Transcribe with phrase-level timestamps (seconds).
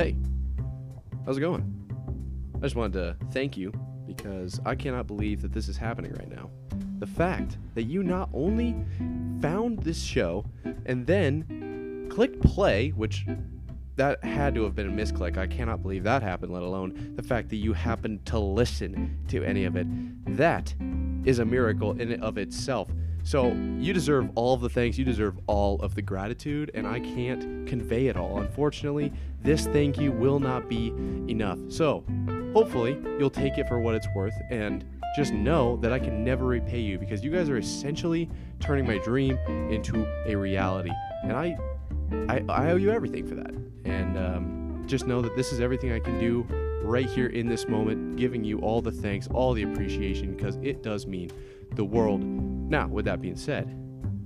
[0.00, 0.16] Hey,
[1.26, 1.62] how's it going?
[2.56, 3.70] I just wanted to thank you
[4.06, 6.48] because I cannot believe that this is happening right now.
[7.00, 8.74] The fact that you not only
[9.42, 10.46] found this show
[10.86, 13.26] and then clicked play, which
[13.96, 15.36] that had to have been a misclick.
[15.36, 19.44] I cannot believe that happened, let alone the fact that you happened to listen to
[19.44, 19.86] any of it.
[20.34, 20.74] That
[21.26, 22.88] is a miracle in and of itself.
[23.22, 24.96] So you deserve all of the thanks.
[24.96, 28.40] You deserve all of the gratitude, and I can't convey it all.
[28.40, 29.12] Unfortunately,
[29.42, 30.88] this thank you will not be
[31.28, 31.58] enough.
[31.68, 32.04] So
[32.52, 34.84] hopefully, you'll take it for what it's worth and
[35.16, 38.28] just know that I can never repay you because you guys are essentially
[38.60, 39.36] turning my dream
[39.70, 40.92] into a reality.
[41.22, 41.58] And I,
[42.28, 43.50] I, I owe you everything for that.
[43.84, 46.46] And um, just know that this is everything I can do
[46.82, 50.82] right here in this moment, giving you all the thanks, all the appreciation, because it
[50.82, 51.30] does mean
[51.74, 52.22] the world.
[52.22, 53.76] Now, with that being said,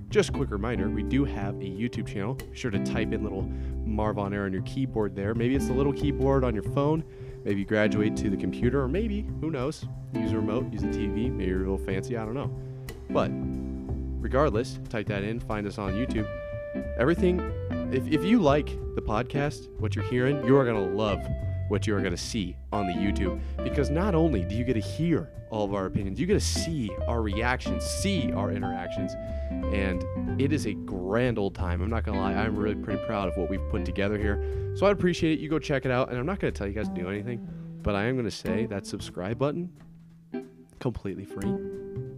[0.09, 2.35] just a quick reminder we do have a YouTube channel.
[2.35, 3.49] Be sure to type in little
[3.95, 5.33] Marv on Air on your keyboard there.
[5.33, 7.03] Maybe it's the little keyboard on your phone.
[7.43, 10.87] Maybe you graduate to the computer, or maybe, who knows, use a remote, use a
[10.87, 11.31] TV.
[11.31, 12.55] Maybe you're a little fancy, I don't know.
[13.09, 13.29] But
[14.21, 16.27] regardless, type that in, find us on YouTube.
[16.97, 17.39] Everything,
[17.93, 21.19] if, if you like the podcast, what you're hearing, you are going to love
[21.67, 23.39] what you are going to see on the YouTube.
[23.63, 26.39] Because not only do you get to hear all of our opinions, you get to
[26.39, 29.13] see our reactions, see our interactions,
[29.49, 30.03] and
[30.41, 31.81] it is a grand old time.
[31.81, 34.73] I'm not to lie, I'm really pretty proud of what we've put together here.
[34.75, 35.41] So I'd appreciate it.
[35.41, 37.47] You go check it out, and I'm not to tell you guys to do anything,
[37.81, 39.71] but I am to say that subscribe button,
[40.79, 41.49] completely free.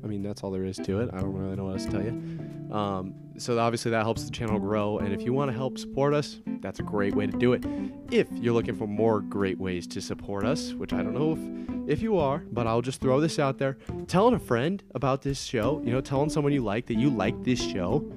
[0.03, 1.09] I mean, that's all there is to it.
[1.13, 2.73] I don't really know what else to tell you.
[2.73, 6.13] Um, so obviously that helps the channel grow, and if you want to help support
[6.13, 7.63] us, that's a great way to do it.
[8.11, 11.39] If you're looking for more great ways to support us, which I don't know if
[11.87, 13.77] if you are, but I'll just throw this out there.
[14.07, 17.43] Telling a friend about this show, you know, telling someone you like that you like
[17.43, 18.11] this show,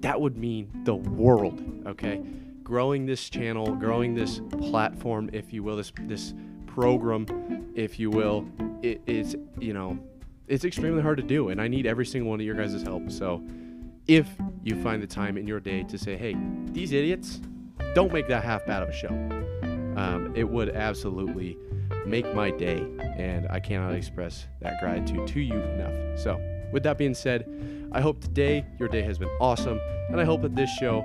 [0.00, 2.22] that would mean the world, okay?
[2.62, 6.32] Growing this channel, growing this platform, if you will, this this
[6.66, 7.26] program,
[7.74, 8.46] if you will,
[8.82, 9.98] it is, you know,
[10.48, 13.10] it's extremely hard to do, and I need every single one of your guys' help.
[13.10, 13.44] So
[14.06, 14.28] if
[14.62, 17.40] you find the time in your day to say, hey, these idiots,
[17.94, 19.08] don't make that half bad of a show.
[19.96, 21.58] Um, it would absolutely
[22.06, 22.84] make my day,
[23.16, 26.18] and I cannot express that gratitude to you enough.
[26.18, 26.40] So,
[26.72, 27.46] with that being said,
[27.92, 31.04] I hope today your day has been awesome, and I hope that this show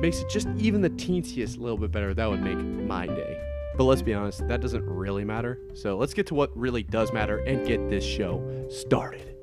[0.00, 2.14] makes it just even the teensiest little bit better.
[2.14, 3.44] That would make my day.
[3.76, 5.60] But let's be honest, that doesn't really matter.
[5.74, 9.36] So let's get to what really does matter and get this show started.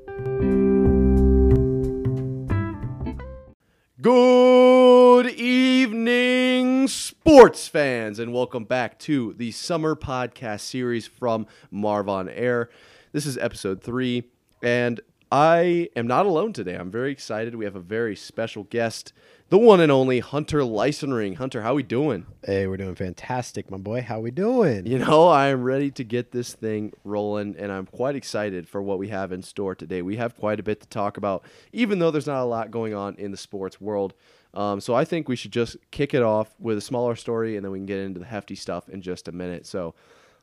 [4.02, 4.75] Good
[5.24, 12.70] evening, sports fans, and welcome back to the summer podcast series from Marv on Air.
[13.14, 14.26] This is episode three,
[14.62, 15.00] and
[15.32, 16.76] I am not alone today.
[16.76, 17.56] I'm very excited.
[17.56, 19.14] We have a very special guest,
[19.48, 21.38] the one and only Hunter Leichsenring.
[21.38, 22.26] Hunter, how we doing?
[22.46, 24.02] Hey, we're doing fantastic, my boy.
[24.02, 24.86] How we doing?
[24.86, 28.82] You know, I am ready to get this thing rolling, and I'm quite excited for
[28.82, 30.02] what we have in store today.
[30.02, 32.94] We have quite a bit to talk about, even though there's not a lot going
[32.94, 34.14] on in the sports world.
[34.56, 37.66] Um, so I think we should just kick it off with a smaller story, and
[37.66, 39.66] then we can get into the hefty stuff in just a minute.
[39.66, 39.96] So,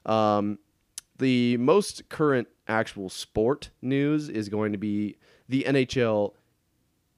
[0.04, 0.58] um,
[1.18, 5.16] the most current actual sport news is going to be
[5.48, 6.32] the NHL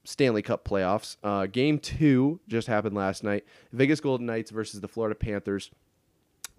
[0.03, 1.17] Stanley Cup playoffs.
[1.23, 3.45] Uh, game two just happened last night.
[3.73, 5.71] Vegas Golden Knights versus the Florida Panthers.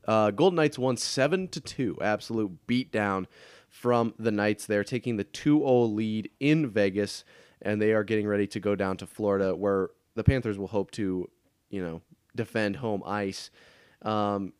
[0.07, 3.27] Uh, Golden Knights won seven to two, absolute beatdown
[3.69, 4.67] from the Knights.
[4.67, 7.25] They're taking the 2-0 lead in Vegas,
[7.63, 10.91] and they are getting ready to go down to Florida, where the Panthers will hope
[10.93, 11.31] to,
[11.71, 12.03] you know,
[12.35, 13.51] defend home ice.
[14.03, 14.53] Um,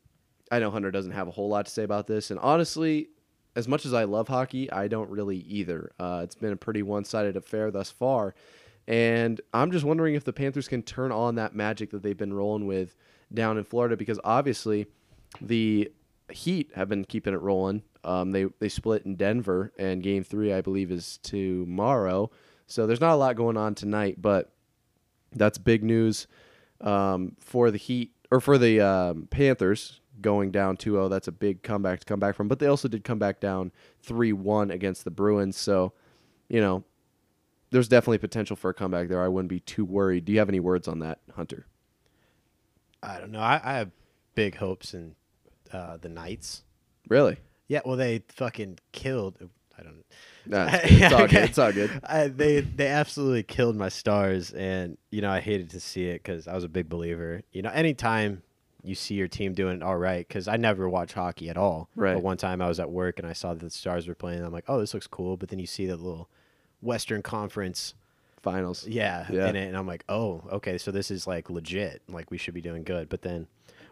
[0.49, 3.09] I know Hunter doesn't have a whole lot to say about this, and honestly,
[3.57, 5.91] as much as I love hockey, I don't really either.
[5.99, 8.35] Uh, it's been a pretty one-sided affair thus far.
[8.87, 12.33] And I'm just wondering if the Panthers can turn on that magic that they've been
[12.33, 12.95] rolling with
[13.33, 14.87] down in Florida because obviously
[15.41, 15.91] the
[16.29, 17.83] Heat have been keeping it rolling.
[18.03, 22.31] Um, they they split in Denver, and Game Three I believe is tomorrow.
[22.65, 24.51] So there's not a lot going on tonight, but
[25.37, 26.27] that's big news
[26.81, 31.09] um, for the Heat or for the um, Panthers going down 2-0.
[31.09, 32.47] That's a big comeback to come back from.
[32.47, 33.71] But they also did come back down
[34.05, 35.57] 3-1 against the Bruins.
[35.57, 35.93] So,
[36.49, 36.83] you know,
[37.71, 39.23] there's definitely potential for a comeback there.
[39.23, 40.25] I wouldn't be too worried.
[40.25, 41.67] Do you have any words on that, Hunter?
[43.03, 43.39] I don't know.
[43.39, 43.91] I, I have
[44.35, 45.15] big hopes in
[45.71, 46.63] uh, the Knights.
[47.07, 47.37] Really?
[47.67, 47.81] Yeah.
[47.85, 49.37] Well, they fucking killed.
[49.79, 50.03] I don't.
[50.45, 51.43] Nah, it's, it's all good.
[51.43, 51.99] It's all good.
[52.03, 56.23] I, they they absolutely killed my stars, and you know I hated to see it
[56.23, 57.41] because I was a big believer.
[57.51, 58.41] You know, anytime
[58.83, 61.89] you see your team doing all right, because I never watch hockey at all.
[61.95, 62.13] Right.
[62.13, 64.43] But one time I was at work and I saw that the Stars were playing.
[64.43, 65.35] I'm like, oh, this looks cool.
[65.35, 66.29] But then you see that little
[66.81, 67.95] Western Conference
[68.41, 68.87] finals.
[68.87, 69.49] Yeah, Yeah.
[69.49, 72.01] in it, and I'm like, oh, okay, so this is like legit.
[72.07, 73.47] Like we should be doing good, but then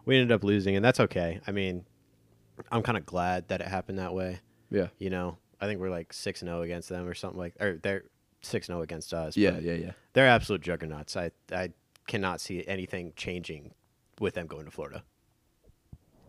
[0.06, 1.42] we ended up losing, and that's okay.
[1.46, 1.86] I mean,
[2.72, 4.40] I'm kind of glad that it happened that way.
[4.72, 4.88] Yeah.
[4.98, 7.80] You know, I think we're like six and zero against them or something like, or
[7.82, 8.04] they're
[8.42, 9.36] six and zero against us.
[9.36, 9.92] Yeah, yeah, yeah.
[10.14, 11.18] they're absolute juggernauts.
[11.18, 11.72] I I
[12.08, 13.74] cannot see anything changing
[14.20, 15.04] with them going to Florida.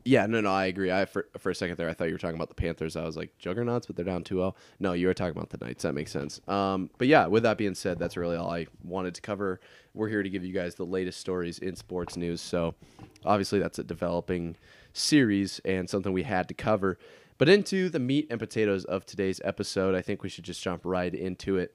[0.06, 0.93] Yeah, no, no, I agree.
[0.93, 2.94] I for, for a second there, I thought you were talking about the Panthers.
[2.94, 4.55] I was like juggernauts, but they're down 2-0.
[4.79, 5.82] No, you were talking about the Knights.
[5.82, 6.41] That makes sense.
[6.47, 9.61] Um, but yeah, with that being said, that's really all I wanted to cover.
[9.94, 12.41] We're here to give you guys the latest stories in sports news.
[12.41, 12.77] So
[13.25, 14.56] obviously, that's a developing
[14.93, 16.99] series and something we had to cover.
[17.38, 20.83] But into the meat and potatoes of today's episode, I think we should just jump
[20.85, 21.75] right into it.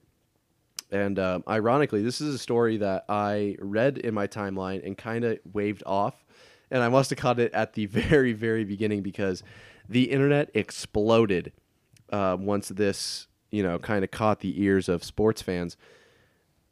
[0.91, 5.23] And um, ironically, this is a story that I read in my timeline and kind
[5.23, 6.25] of waved off.
[6.69, 9.43] And I must have caught it at the very, very beginning because
[9.87, 11.53] the internet exploded
[12.11, 15.77] uh, once this, you know, kind of caught the ears of sports fans.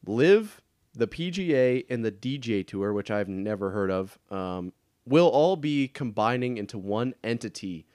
[0.05, 0.61] LIV,
[0.95, 4.73] the PGA, and the DJ Tour, which I've never heard of, um,
[5.05, 7.85] will all be combining into one entity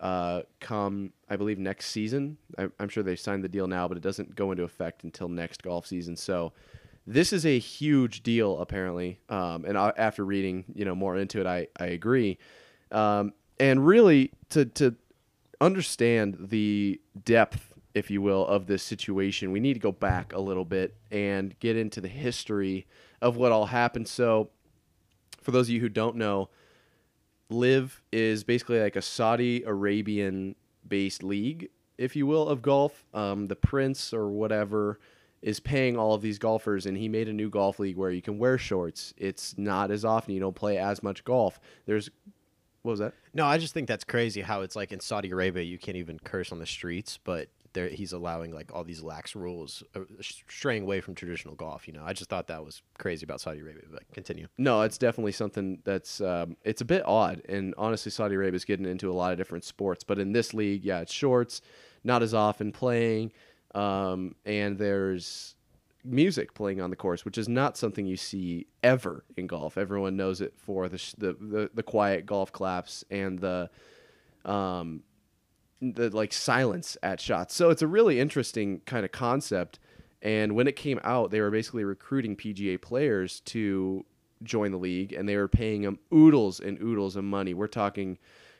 [0.00, 2.38] uh, come, I believe, next season.
[2.58, 5.28] I, I'm sure they signed the deal now, but it doesn't go into effect until
[5.28, 6.16] next golf season.
[6.16, 6.52] So
[7.06, 9.20] this is a huge deal, apparently.
[9.28, 12.38] Um, and I, after reading, you know, more into it, I, I agree.
[12.90, 14.94] Um, and really, to to
[15.60, 20.40] understand the depth, if you will, of this situation, we need to go back a
[20.40, 22.86] little bit and get into the history
[23.20, 24.08] of what all happened.
[24.08, 24.48] So,
[25.42, 26.48] for those of you who don't know,
[27.50, 30.54] LIV is basically like a Saudi Arabian
[30.88, 31.68] based league,
[31.98, 33.04] if you will, of golf.
[33.12, 34.98] Um, the prince or whatever
[35.42, 38.22] is paying all of these golfers, and he made a new golf league where you
[38.22, 39.14] can wear shorts.
[39.16, 41.58] It's not as often, you don't play as much golf.
[41.86, 42.10] There's,
[42.82, 43.14] what was that?
[43.32, 46.18] No, I just think that's crazy how it's like in Saudi Arabia you can't even
[46.18, 50.82] curse on the streets, but there he's allowing like all these lax rules, uh, straying
[50.82, 51.86] away from traditional golf.
[51.86, 53.82] You know, I just thought that was crazy about Saudi Arabia.
[53.90, 54.48] But continue.
[54.58, 58.64] No, it's definitely something that's um, it's a bit odd, and honestly, Saudi Arabia is
[58.64, 60.04] getting into a lot of different sports.
[60.04, 61.60] But in this league, yeah, it's shorts,
[62.04, 63.32] not as often playing,
[63.74, 65.54] um, and there's
[66.04, 69.76] music playing on the course, which is not something you see ever in golf.
[69.76, 73.70] Everyone knows it for the sh- the, the the quiet golf claps and the
[74.44, 75.02] um
[75.80, 77.54] the like silence at shots.
[77.54, 79.78] So it's a really interesting kind of concept.
[80.22, 84.04] And when it came out, they were basically recruiting PGA players to
[84.42, 87.54] join the league, and they were paying them oodles and oodles of money.
[87.54, 88.18] We're talking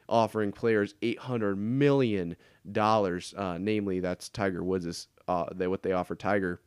[0.08, 2.36] offering players eight hundred million
[2.70, 3.34] dollars.
[3.36, 6.60] Uh, namely, that's Tiger Woods uh, they what they offer Tiger.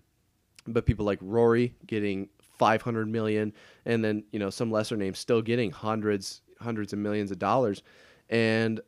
[0.66, 3.54] But people like Rory getting five hundred million,
[3.86, 7.84] and then you know some lesser names still getting hundreds, hundreds of millions of dollars,
[8.30, 8.80] and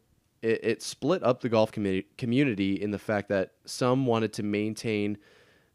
[0.45, 4.43] it, it split up the golf community community in the fact that some wanted to
[4.43, 5.17] maintain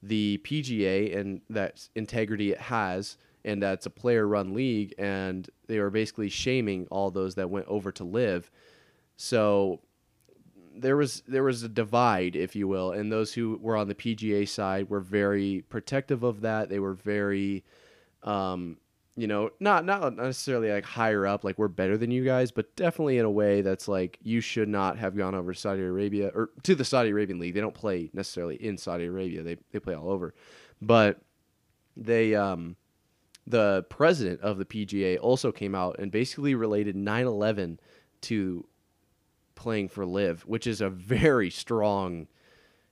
[0.03, 5.51] the PGA and that integrity it has, and that it's a player run league, and
[5.67, 8.51] they were basically shaming all those that went over to LIV.
[9.17, 9.81] So
[10.75, 13.95] there was there was a divide, if you will, and those who were on the
[13.95, 16.69] PGA side were very protective of that.
[16.69, 17.65] They were very
[18.23, 18.79] um,
[19.17, 22.75] you know, not not necessarily like higher up, like we're better than you guys, but
[22.77, 26.51] definitely in a way that's like you should not have gone over Saudi Arabia or
[26.63, 27.55] to the Saudi Arabian league.
[27.55, 30.35] They don't play necessarily in Saudi Arabia; they they play all over,
[30.81, 31.21] but
[31.97, 32.77] they um
[33.47, 37.79] the president of the PGA also came out and basically related 9/11
[38.23, 38.67] to
[39.55, 42.29] playing for LIV, which is a very strong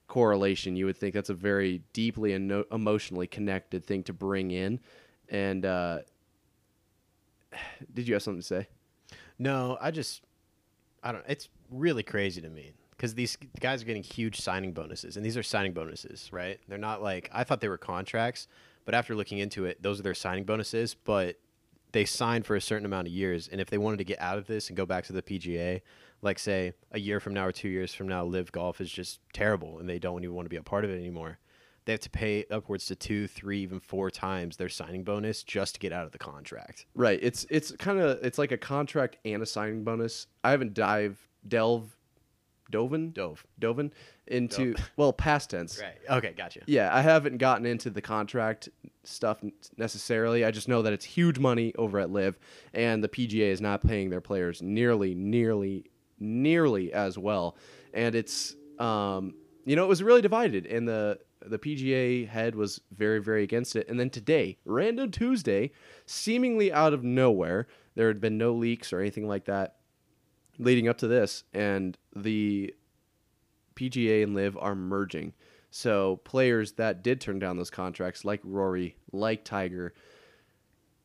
[0.09, 0.77] correlation.
[0.77, 4.81] You would think that's a very deeply and emotionally connected thing to bring in.
[5.29, 6.01] And uh,
[7.95, 8.69] did you have something to say?
[9.39, 10.23] No, I just,
[11.03, 11.25] I don't.
[11.29, 15.37] It's really crazy to me because these guys are getting huge signing bonuses, and these
[15.37, 16.59] are signing bonuses, right?
[16.69, 18.49] They're not like I thought they were contracts,
[18.85, 20.95] but after looking into it, those are their signing bonuses.
[20.95, 21.37] But
[21.93, 24.39] they signed for a certain amount of years, and if they wanted to get out
[24.39, 25.81] of this and go back to the PGA,
[26.21, 29.21] like say a year from now or two years from now, LIV golf is just
[29.33, 31.39] terrible, and they don't even want to be a part of it anymore.
[31.89, 35.77] They have to pay upwards to two, three, even four times their signing bonus just
[35.77, 36.85] to get out of the contract.
[36.95, 37.19] Right.
[37.23, 40.27] It's it's kind of it's like a contract and a signing bonus.
[40.45, 41.19] I haven't dive
[41.49, 41.97] delve
[42.71, 43.43] doven Dove.
[43.59, 43.95] doven
[44.27, 45.81] into well past tense.
[45.81, 46.19] Right.
[46.19, 46.61] Okay, gotcha.
[46.67, 48.69] Yeah, I haven't gotten into the contract
[49.05, 49.43] stuff
[49.79, 50.45] necessarily.
[50.45, 52.39] I just know that it's huge money over at LIV,
[52.75, 55.87] and the PGA is not paying their players nearly, nearly,
[56.21, 57.57] nearly as well.
[57.95, 59.33] And it's, um,
[59.65, 63.77] you know, it was really divided, and the the PGA head was very, very against
[63.77, 63.89] it.
[63.89, 65.73] And then today, random Tuesday,
[66.07, 69.77] seemingly out of nowhere, there had been no leaks or anything like that
[70.59, 72.75] leading up to this, and the
[73.77, 75.33] PGA and LIV are merging.
[75.71, 79.95] So players that did turn down those contracts, like Rory, like Tiger,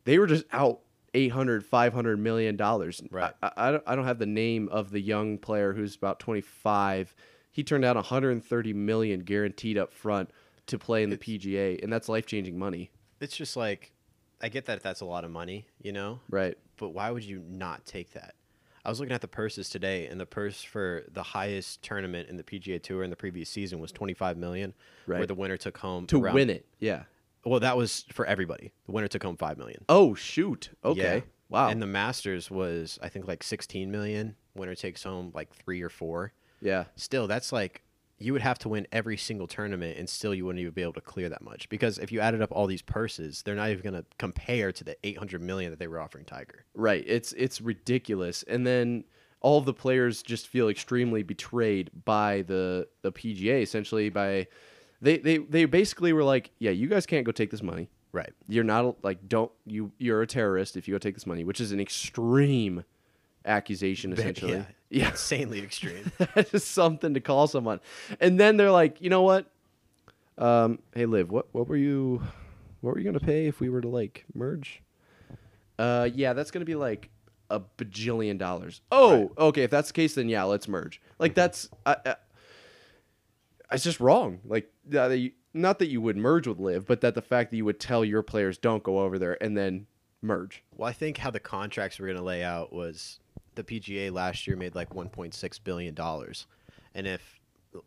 [0.06, 0.80] they were just out
[1.14, 3.34] 800 500 million dollars Right.
[3.44, 7.14] I, I, don't, I don't have the name of the young player who's about 25
[7.54, 10.30] he turned out 130 million guaranteed up front
[10.68, 12.92] to play in the pga and that's life-changing money
[13.22, 13.92] It's just like,
[14.42, 17.42] I get that that's a lot of money, you know, right but why would you
[17.48, 18.36] not take that?
[18.86, 22.36] I was looking at the purses today, and the purse for the highest tournament in
[22.36, 24.74] the PGA Tour in the previous season was 25 million,
[25.08, 25.20] right.
[25.20, 27.04] where the winner took home to around- win it yeah
[27.46, 28.74] Well, that was for everybody.
[28.86, 29.86] The winner took home 5 million.
[29.88, 31.22] oh shoot okay Yeah.
[31.50, 34.36] wow And the Masters was I think like 16 million.
[34.56, 36.34] Winner takes home like 3 or 4.
[36.64, 37.84] Yeah Still, that's like
[38.24, 40.94] you would have to win every single tournament and still you wouldn't even be able
[40.94, 43.84] to clear that much because if you added up all these purses, they're not even
[43.84, 46.66] going to compare to the 800 million that they were offering Tiger.
[46.74, 47.04] Right.
[47.06, 48.44] It's it's ridiculous.
[48.44, 49.04] And then
[49.42, 54.48] all the players just feel extremely betrayed by the the PGA essentially by
[55.02, 57.90] they they they basically were like, "Yeah, you guys can't go take this money.
[58.14, 58.32] Right.
[58.48, 61.60] You're not like don't you you're a terrorist if you go take this money," which
[61.60, 62.86] is an extreme
[63.46, 64.54] accusation essentially.
[64.54, 64.66] Yeah.
[64.90, 65.10] Yeah.
[65.10, 66.12] Insanely extreme.
[66.18, 67.80] that is something to call someone.
[68.20, 69.52] And then they're like, "You know what?
[70.38, 72.22] Um, hey Liv, what what were you
[72.82, 74.82] what were you going to pay if we were to like merge?"
[75.80, 77.10] Uh, yeah, that's gonna be like
[77.50, 78.82] a bajillion dollars.
[78.92, 79.64] Oh, okay.
[79.64, 81.02] If that's the case, then yeah, let's merge.
[81.20, 82.16] Like that's, I, I,
[83.72, 84.40] it's just wrong.
[84.46, 87.58] Like that you, not that you would merge with LIV, but that the fact that
[87.58, 89.88] you would tell your players don't go over there and then
[90.22, 90.64] merge.
[90.76, 93.20] Well, I think how the contracts were going to lay out was
[93.56, 96.48] the PGA last year made like 1.6 billion dollars,
[96.94, 97.40] and if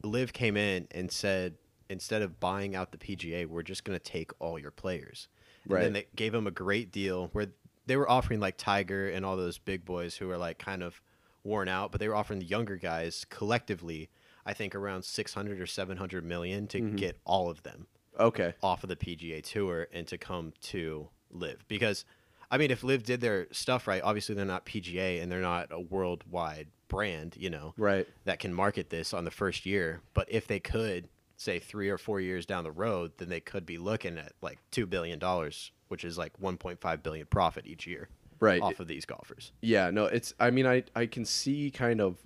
[0.03, 1.55] Liv came in and said
[1.89, 5.29] instead of buying out the PGA, we're just going to take all your players,
[5.65, 5.83] and Right.
[5.83, 7.47] then they gave him a great deal where
[7.87, 11.01] they were offering like Tiger and all those big boys who are like kind of
[11.45, 14.11] worn out, but they were offering the younger guys collectively,
[14.45, 16.97] I think around 600 or 700 million to mm-hmm.
[16.97, 17.87] get all of them
[18.19, 18.55] Okay.
[18.63, 22.05] off of the PGA Tour and to come to LIV because
[22.51, 25.69] I mean if LIV did their stuff right, obviously they're not PGA and they're not
[25.73, 28.07] a worldwide brand, you know, Right.
[28.25, 31.99] that can market this on the first year, but if they could say 3 or
[31.99, 35.73] 4 years down the road, then they could be looking at like 2 billion dollars,
[35.89, 38.63] which is like 1.5 billion profit each year Right.
[38.63, 39.53] off of these golfers.
[39.61, 42.19] Yeah, no, it's I mean I I can see kind of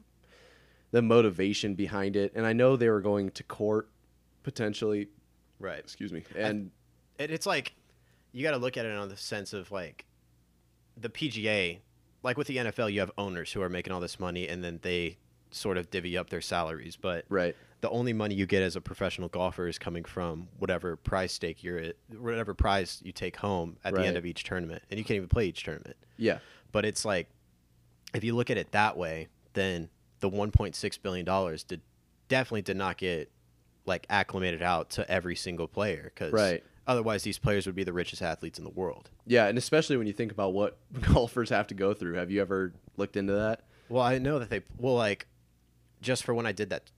[0.91, 3.89] the motivation behind it and I know they were going to court
[4.43, 5.09] potentially,
[5.59, 5.79] Right.
[5.79, 6.25] excuse me.
[6.37, 6.71] And
[7.19, 7.75] it, it's like
[8.33, 10.05] you got to look at it on the sense of like
[10.97, 11.79] the PGA,
[12.23, 14.81] like with the NFL, you have owners who are making all this money and then
[14.83, 15.19] they
[15.51, 16.97] sort of divvy up their salaries.
[16.97, 17.57] But right.
[17.81, 21.63] the only money you get as a professional golfer is coming from whatever prize stake
[21.63, 25.05] you're at, whatever prize you take home at the end of each tournament, and you
[25.05, 25.97] can't even play each tournament.
[26.17, 26.39] Yeah.
[26.73, 27.29] But it's like
[28.15, 29.89] if you look at it that way, then
[30.21, 31.81] the 1.6 billion dollars did
[32.29, 33.31] definitely did not get
[33.87, 36.63] like acclimated out to every single player because Right.
[36.91, 39.09] Otherwise these players would be the richest athletes in the world.
[39.27, 40.77] Yeah, and especially when you think about what
[41.13, 42.15] golfers have to go through.
[42.15, 43.63] Have you ever looked into that?
[43.89, 45.27] Well, I know that they well like
[46.03, 46.91] just for when I did that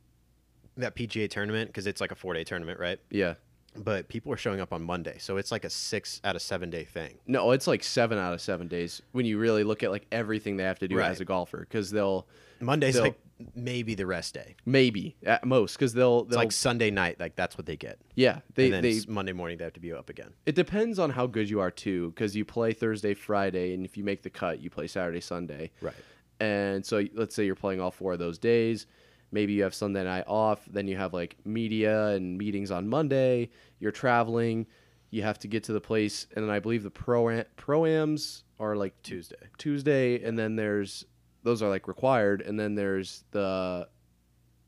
[0.76, 2.99] that PGA tournament because it's like a four day tournament, right?
[3.11, 3.34] Yeah.
[3.75, 6.68] But people are showing up on Monday, so it's like a six out of seven
[6.68, 7.18] day thing.
[7.26, 10.56] No, it's like seven out of seven days when you really look at like everything
[10.58, 11.11] they have to do Right.
[11.11, 12.26] as a golfer because they'll
[12.61, 13.18] Monday's They'll- like
[13.54, 14.56] maybe the rest day.
[14.64, 17.99] maybe at most because they'll It's they'll like Sunday night, like that's what they get.
[18.14, 20.32] yeah they and then they s- Monday morning they have to be up again.
[20.46, 23.96] it depends on how good you are too because you play Thursday Friday and if
[23.96, 25.94] you make the cut you play Saturday Sunday Right.
[26.40, 28.87] and so let's say you're playing all four of those days
[29.30, 33.49] maybe you have sunday night off then you have like media and meetings on monday
[33.80, 34.66] you're traveling
[35.11, 38.76] you have to get to the place and then i believe the pro proams are
[38.76, 39.37] like Tuesday.
[39.58, 41.04] tuesday and then there's
[41.42, 43.88] those are like required and then there's the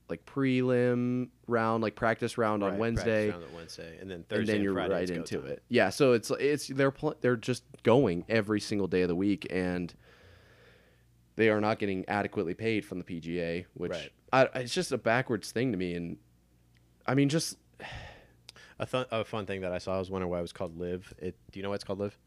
[0.09, 4.25] like prelim round like practice round on Right, wednesday practice round on Wednesday, and then
[4.29, 5.63] Thursday and then you're Friday right into it.
[5.69, 9.47] Yeah, so it's it's they're pl- they're just going every single day of the week,
[9.51, 9.95] and
[11.37, 14.13] they are not getting adequately paid from the PGA, which Right.
[14.33, 15.95] I, it's just a backwards thing to me.
[15.95, 16.19] And
[17.07, 17.57] I mean, just
[18.79, 20.77] A, th- a fun thing that I saw I was wondering why it was called
[20.79, 21.15] LIV.
[21.19, 22.19] It do you know why it's called LIV?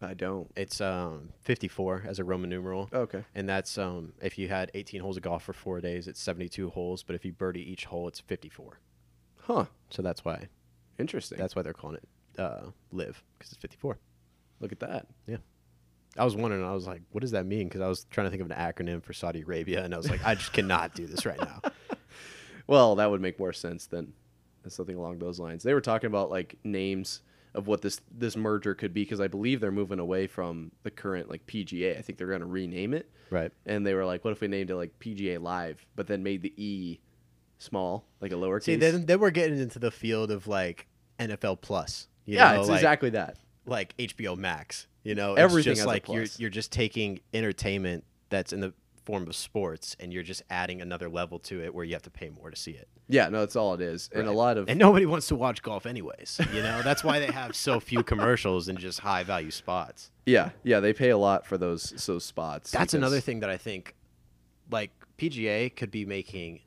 [0.00, 0.50] I don't.
[0.56, 2.88] It's um 54 as a Roman numeral.
[2.92, 3.24] Okay.
[3.34, 6.70] And that's um if you had 18 holes of golf for 4 days, it's 72
[6.70, 8.78] holes, but if you birdie each hole, it's 54.
[9.42, 9.64] Huh.
[9.90, 10.48] So that's why
[10.98, 11.38] Interesting.
[11.38, 12.08] that's why they're calling it
[12.40, 13.98] uh LIV because it's 54.
[14.60, 15.06] Look at that.
[15.26, 15.38] Yeah.
[16.16, 17.68] I was wondering, I was like, what does that mean?
[17.68, 20.10] Because I was trying to think of an acronym for Saudi Arabia, and I was
[20.10, 21.60] like, I just cannot do this right now.
[22.66, 24.12] Well, that would make more sense than
[24.68, 25.62] something along those lines.
[25.62, 27.22] They were talking about like names
[27.54, 30.90] of what this this merger could be because I believe they're moving away from the
[30.90, 31.98] current like PGA.
[31.98, 33.10] I think they're going to rename it.
[33.30, 33.52] Right.
[33.66, 36.40] and they were like, "What if we named it like PGA Live, but then made
[36.40, 36.98] the E
[37.58, 38.64] small, like a lowercase.
[38.64, 40.86] See, then then we're getting into the field of like
[41.18, 42.08] NFL Plus.
[42.24, 43.36] You yeah, know, it's like, exactly that.
[43.66, 44.86] like HBO Max.
[45.02, 48.72] You know, it's Everything just like you're you're just taking entertainment that's in the
[49.08, 52.10] form of sports, and you're just adding another level to it where you have to
[52.10, 52.88] pay more to see it.
[53.08, 54.10] Yeah, no, that's all it is.
[54.14, 56.38] And a lot of And nobody wants to watch golf anyways.
[56.52, 60.10] You know, that's why they have so few commercials and just high value spots.
[60.26, 62.70] yeah, yeah, they pay a lot for those those spots.
[62.70, 63.94] That's another thing that I think,
[64.70, 66.60] like PGA could be making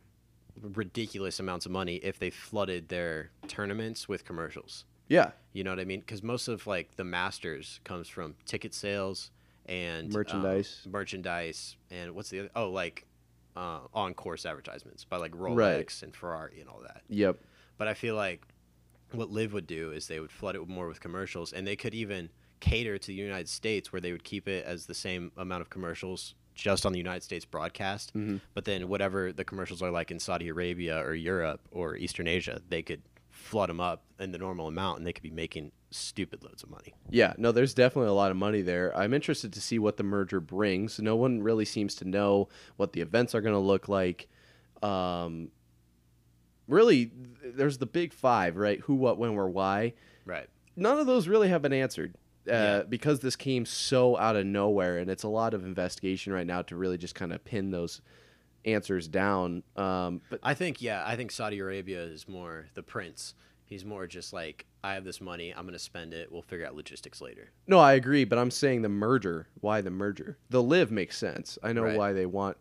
[0.59, 4.85] ridiculous amounts of money if they flooded their tournaments with commercials.
[5.07, 5.99] Yeah, You know what I mean?
[5.99, 9.29] Because most of like the Masters comes from ticket sales
[9.65, 10.87] and um, Merchandise.
[10.89, 12.49] merchandise, and what's the other?
[12.55, 13.05] Oh, like
[13.55, 16.01] uh, on course advertisements by like Rolex Right.
[16.03, 17.01] and Ferrari and all that.
[17.09, 17.37] yep,
[17.77, 18.45] But I feel like
[19.11, 21.93] what LIV would do is they would flood it more with commercials, and they could
[21.93, 22.29] even
[22.61, 25.69] cater to the United States, where they would keep it as the same amount of
[25.69, 28.13] commercials just on the United States broadcast.
[28.15, 28.39] Mhm.
[28.53, 32.61] But then whatever the commercials are like in Saudi Arabia or Europe or Eastern Asia,
[32.69, 33.01] they could
[33.41, 36.69] flood them up in the normal amount, and they could be making stupid loads of
[36.69, 36.93] money.
[37.09, 37.33] yeah.
[37.37, 38.95] No, there's definitely a lot of money there.
[38.95, 40.99] I'm interested to see what the merger brings.
[40.99, 44.29] No one really seems to know what the events are going to look like.
[44.81, 45.49] Um,
[46.67, 47.11] really,
[47.43, 48.79] there's the big five, right?
[48.81, 49.93] Who, what, when, where, why.
[50.25, 50.47] Right.
[50.75, 52.13] none of those really have been answered
[52.47, 52.83] uh, Yeah.
[52.83, 56.61] because this came so out of nowhere, and it's a lot of investigation right now
[56.63, 58.01] to really just kind of pin those
[58.65, 59.63] answers down.
[59.75, 63.33] Um, but I think yeah, I think Saudi Arabia is more the prince.
[63.65, 66.31] He's more just like I have this money, I'm gonna spend it.
[66.31, 67.51] We'll figure out logistics later.
[67.67, 68.25] no, I agree.
[68.25, 69.47] But I'm saying the merger.
[69.61, 70.37] Why the merger?
[70.49, 71.57] The LIV makes sense.
[71.63, 71.97] I know Right.
[71.97, 72.57] why they want.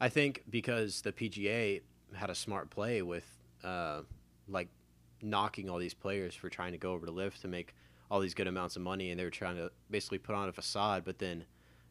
[0.00, 1.80] I think because the PGA
[2.14, 3.24] had a smart play with
[3.62, 4.02] uh,
[4.48, 4.68] like
[5.22, 7.74] knocking all these players for trying to go over to LIV to make
[8.10, 10.52] all these good amounts of money, and they were trying to basically put on a
[10.52, 11.44] facade, but then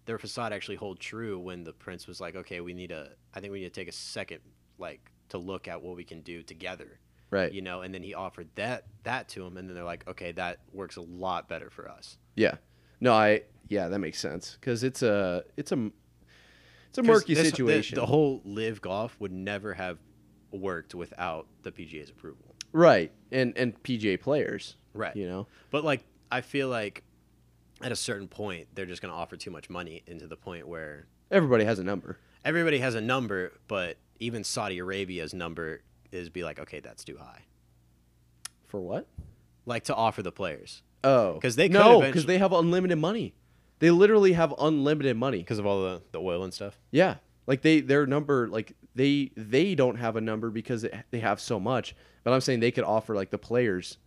[0.06, 3.40] their facade actually hold true when the prince was like, okay, we need a, I
[3.40, 4.40] think we need to take a second
[4.78, 7.00] like to look at what we can do together,
[7.32, 7.52] Right.
[7.54, 10.32] you know, and then he offered that that to him, and then they're like, okay,
[10.34, 12.18] that works a lot better for us.
[12.36, 12.56] Yeah.
[13.00, 13.44] No, I.
[13.70, 15.90] Yeah, that makes sense because it's a it's a
[16.90, 17.96] it's a murky this- the- situation.
[17.96, 19.98] The, whole LIV golf would never have
[20.52, 22.56] worked without the PGA's approval.
[22.72, 23.12] right.
[23.32, 24.76] And and PGA players.
[24.94, 25.16] Right.
[25.16, 25.48] You know.
[25.72, 27.04] But like I feel like
[27.84, 30.68] at a certain point they're just going to offer too much money into the point
[30.68, 32.18] where Everybody has a number.
[32.46, 37.18] everybody has a number, but even Saudi Arabia's number is be like, okay, that's too
[37.18, 37.42] high.
[38.68, 39.08] For what?
[39.66, 43.34] Like to offer the players Oh, 'Cause they no, because they have unlimited money.
[43.80, 45.40] They literally have unlimited money.
[45.40, 46.80] because of all the, the oil and stuff.
[46.92, 47.16] Yeah,
[47.46, 51.42] like they their number like they they don't have a number because it, they have
[51.42, 51.94] so much.
[52.24, 53.98] But I'm saying they could offer like the players.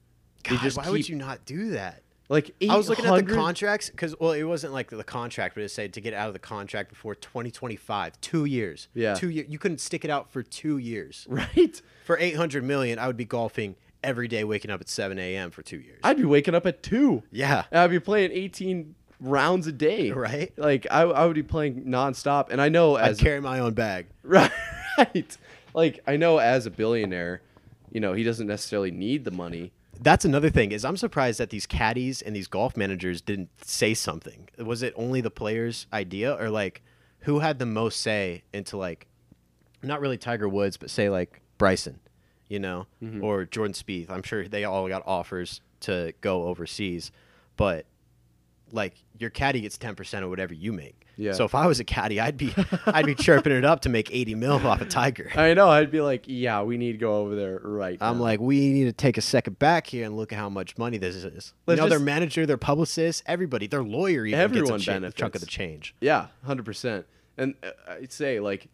[0.43, 2.03] God, just why would you not do that?
[2.29, 5.63] Like I was looking at the contracts because well, it wasn't like the contract, but
[5.63, 8.89] it said to get out of the contract before 2025, two years.
[8.95, 9.15] Yeah.
[9.15, 9.47] two years.
[9.49, 11.27] You couldn't stick it out for two years.
[11.29, 11.81] right?
[12.05, 15.51] For 800 million, I would be golfing every day, waking up at 7 a.m.
[15.51, 16.01] for two years.
[16.03, 17.23] I'd be waking up at two.
[17.31, 20.11] yeah, And I'd be playing 18 rounds a day.
[20.13, 20.53] right.
[20.57, 24.07] Like I, I would be playing nonstop, and I know I'd carry my own bag.
[24.23, 24.51] right,
[24.99, 25.37] right.
[25.75, 27.41] Like I know as a billionaire,
[27.91, 29.73] you know he doesn't necessarily need the money.
[30.01, 33.95] That's another thing is I'm surprised that these caddies and these golf managers didn't say
[33.95, 34.49] something.
[34.59, 36.83] Was it only the players' idea, or like
[37.21, 39.07] who had the most say into like
[39.83, 42.01] not really Tiger Woods, but say like Bryson,
[42.49, 43.23] you know, Mm-hmm.
[43.25, 44.11] or Jordan Spieth?
[44.11, 47.11] I'm sure they all got offers to go overseas,
[47.57, 47.87] but
[48.73, 51.07] like your caddy gets 10% of whatever you make.
[51.17, 51.33] Yeah.
[51.33, 52.53] So if I was a caddy, I'd be
[52.87, 55.31] I'd be chirping it up to make 80 mil off a Tiger.
[55.35, 55.69] I know.
[55.69, 57.99] I'd be like, yeah, we need to go over there right.
[57.99, 58.11] Now.
[58.11, 58.25] I'm now.
[58.25, 60.99] like, we need to take a second back here and look at how much money
[60.99, 61.25] this is.
[61.25, 64.93] You Let's know, their manager, their publicist, everybody, their lawyer even Everyone gets a cha-
[64.93, 65.19] benefits.
[65.19, 65.95] chunk of the change.
[66.01, 67.07] Yeah, hundred percent.
[67.39, 68.69] And uh, I'd say like,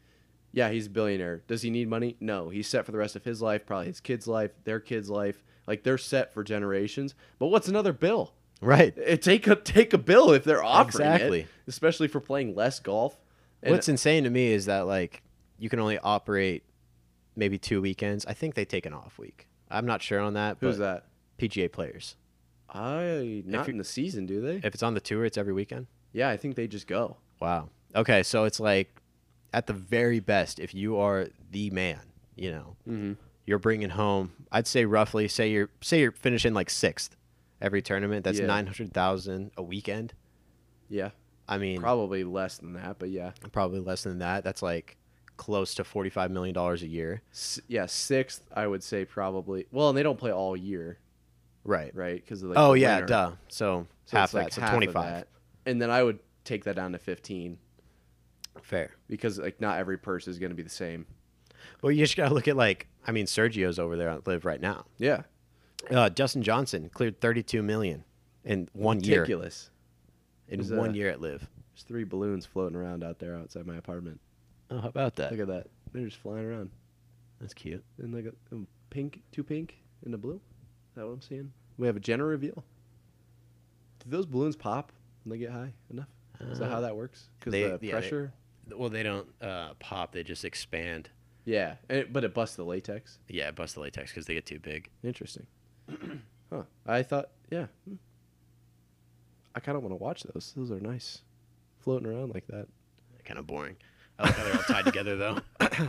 [0.51, 1.43] yeah, he's a billionaire.
[1.47, 2.17] Does he need money?
[2.19, 5.09] No, he's set for the rest of his life, probably his kid's life, their kid's
[5.09, 5.43] life.
[5.67, 7.15] Like they're set for generations.
[7.39, 8.35] But what's another bill?
[8.63, 8.95] Right.
[8.97, 11.41] Eh, take a take a bill if they're offering Exactly.
[11.41, 13.19] it, especially for playing less golf.
[13.63, 15.23] And What's insane to me is that like
[15.59, 16.63] you can only operate
[17.37, 18.25] maybe two weekends.
[18.25, 19.49] I think they take an off week.
[19.71, 20.57] I'm not sure on that.
[20.61, 21.05] who's but
[21.39, 21.49] that?
[21.51, 22.17] PGA players.
[22.71, 24.57] I not in the season, do they?
[24.57, 25.87] If it's on the tour, it's every weekend.
[26.13, 27.17] yeah, I think they just go.
[27.41, 27.69] Wow.
[27.95, 29.01] Okay, so it's like
[29.53, 32.01] at the very best, if you are the man,
[32.37, 33.13] you know, Mm-hmm.
[33.47, 34.33] you're bringing home.
[34.51, 37.17] I'd say roughly, say you're say you're finishing like sixth
[37.63, 38.25] every tournament.
[38.25, 38.47] That's Yeah.
[38.47, 40.13] nine hundred thousand a weekend.
[40.91, 41.11] Yeah,
[41.49, 44.45] I mean, probably less than that, but yeah, probably less than that.
[44.45, 44.99] That's like
[45.39, 47.23] close to forty five million dollars a year.
[47.33, 48.43] S- yeah, sixth.
[48.53, 49.67] I would say probably.
[49.73, 50.99] Well, and they don't play all year,
[51.65, 51.95] Right.
[51.97, 52.17] right?
[52.17, 53.07] Because of like oh the yeah, winter.
[53.07, 53.31] duh.
[53.49, 55.05] So, So half it's like so half of twenty five.
[55.15, 55.29] that.
[55.65, 57.57] and then I would take that down to fifteen
[58.63, 58.91] Fair.
[59.09, 61.07] because like not every purse is going to be the same.
[61.81, 64.61] Well, you just gotta look at like I mean, Sergio's over there on LIV right
[64.61, 64.85] now.
[64.99, 65.23] Yeah.
[65.91, 68.05] Uh, Dustin Johnson cleared 32 million
[68.45, 69.21] in one year.
[69.21, 69.71] Ridiculous.
[70.49, 71.41] In one uh, year at LIV.
[71.73, 74.21] There's three balloons floating around out there outside my apartment.
[74.71, 75.31] Oh, how about that?
[75.33, 75.67] Look at that.
[75.93, 76.71] They're just flying around.
[77.41, 77.83] That's cute.
[77.99, 78.59] And like a, a
[78.91, 80.37] pink, two pink, and a blue.
[80.37, 81.53] Is that what I'm seeing?
[81.79, 82.65] We have a gender reveal.
[84.01, 84.93] Do those balloons pop
[85.25, 86.09] when they get high enough?
[86.51, 87.29] Is that how that works?
[87.39, 88.33] Because the yeah, they- pressure.
[88.75, 91.11] Well, they don't uh, pop; they just expand.
[91.45, 93.19] yeah, it, but it busts the latex.
[93.29, 94.89] Yeah, it busts the latex because they get too big.
[95.03, 95.47] Interesting.
[96.53, 96.63] huh.
[96.87, 97.67] I thought, yeah.
[97.89, 97.97] hmm.
[99.55, 100.53] I kind of want to watch those.
[100.57, 101.21] Those are nice,
[101.81, 102.69] floating around like that.
[103.25, 103.77] Kind of boring.
[104.19, 105.39] I like how they're all tied together though.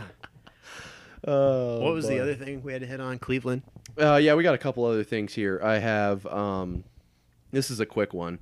[1.26, 3.18] Oh, what was the other thing we had to hit on?
[3.18, 3.62] Cleveland.
[3.98, 5.58] Uh, yeah, we got a couple other things here.
[5.62, 6.26] I have.
[6.26, 6.84] Um,
[7.50, 8.38] this is a quick one.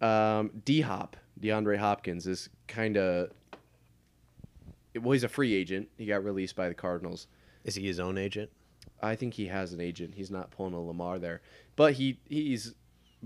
[0.00, 3.30] Um, D Hop, DeAndre Hopkins is kind of.
[4.94, 5.88] Well, he's a free agent.
[5.96, 7.26] He got released by the Cardinals.
[7.64, 8.50] Is he his own agent?
[9.02, 10.14] I think he has an agent.
[10.14, 11.40] He's not pulling a Lamar there,
[11.76, 12.74] but he he's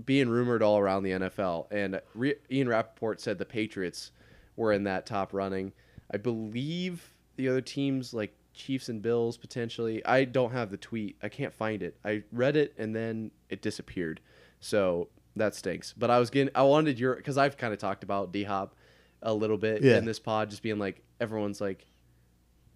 [0.05, 1.67] being rumored all around the NFL.
[1.71, 4.11] And Re- Ian Rapoport said the Patriots
[4.55, 5.71] were in that top running.
[6.11, 10.03] I believe the other teams like Chiefs and Bills potentially.
[10.05, 11.17] I don't have the tweet.
[11.23, 11.97] I can't find it.
[12.05, 14.19] I read it and then it disappeared.
[14.59, 15.93] So that stinks.
[15.97, 16.51] But I was getting.
[16.55, 18.75] I wanted your because I've kind of talked about D Hop
[19.21, 19.97] a little bit Yeah.
[19.97, 21.85] in this pod, just being like everyone's like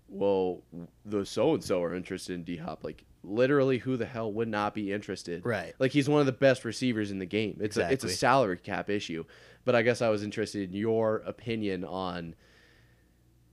[0.10, 0.62] well,
[1.06, 2.84] the so and so are interested in D Hop.
[2.84, 5.46] Like, literally, who the hell would not be interested?
[5.46, 5.74] Right.
[5.80, 7.58] Like, he's one of the best receivers in the game.
[7.60, 9.26] It's a it's a salary cap issue.
[9.66, 12.36] But I guess I was interested in your opinion on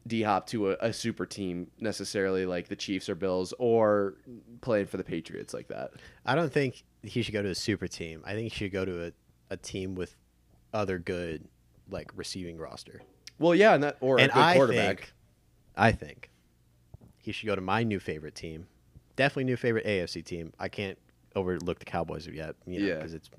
[0.06, 4.14] D Hop to a, a super team necessarily, like the Chiefs or Bills, or
[4.60, 5.92] playing for the Patriots like that.
[6.24, 8.22] I don't think he should go to a super team.
[8.24, 9.12] I think he should go to a,
[9.50, 10.14] a team with
[10.72, 11.48] other good
[11.90, 13.02] like receiving roster.
[13.38, 14.98] Well, yeah, and that or and a good I quarterback.
[14.98, 15.12] think,
[15.76, 16.30] I think
[17.24, 18.66] he should go to my new favorite team.
[19.16, 20.52] Definitely new favorite AFC team.
[20.58, 20.98] I can't
[21.34, 22.94] overlook the Cowboys yet, you know, Yeah.
[22.96, 23.30] because it's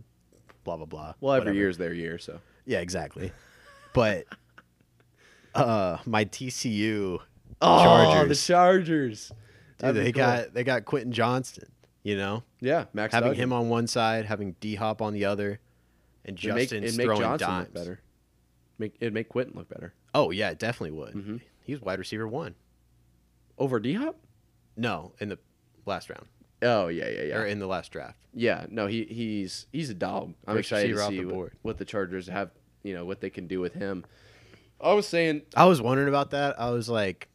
[0.63, 1.13] blah blah blah.
[1.21, 1.55] well, every whatever.
[1.57, 3.31] year's their year, so Yeah, exactly.
[3.93, 4.25] But
[5.53, 7.19] uh my TCU
[7.61, 7.83] oh, the
[8.35, 8.45] Chargers.
[8.47, 9.31] Chargers.
[9.77, 10.19] Dude, they cool.
[10.23, 11.69] got they got Quentin Johnston,
[12.03, 12.43] you know?
[12.59, 13.43] yeah, Max having Duggan.
[13.43, 15.59] him on one side, having D Hop on the other,
[16.25, 17.67] and Justin's make throwing Johnson dimes.
[17.69, 18.01] better.
[18.77, 21.13] Make it'd make Quentin look better Oh yeah, it definitely would.
[21.13, 21.41] Mhm.
[21.63, 22.55] He was wide receiver one.
[23.57, 24.17] Over D Hop.
[24.77, 25.39] No, in the
[25.85, 26.25] last round
[26.61, 27.37] Oh yeah, yeah, yeah.
[27.37, 28.17] or in the last draft.
[28.33, 30.33] Yeah, no, he he's he's a dog.
[30.47, 31.53] I'm First excited to off see the what, board.
[31.61, 32.51] what the Chargers have,
[32.83, 34.05] you know, what they can do with him.
[34.81, 36.59] I was saying, I was wondering about that.
[36.59, 37.29] I was like,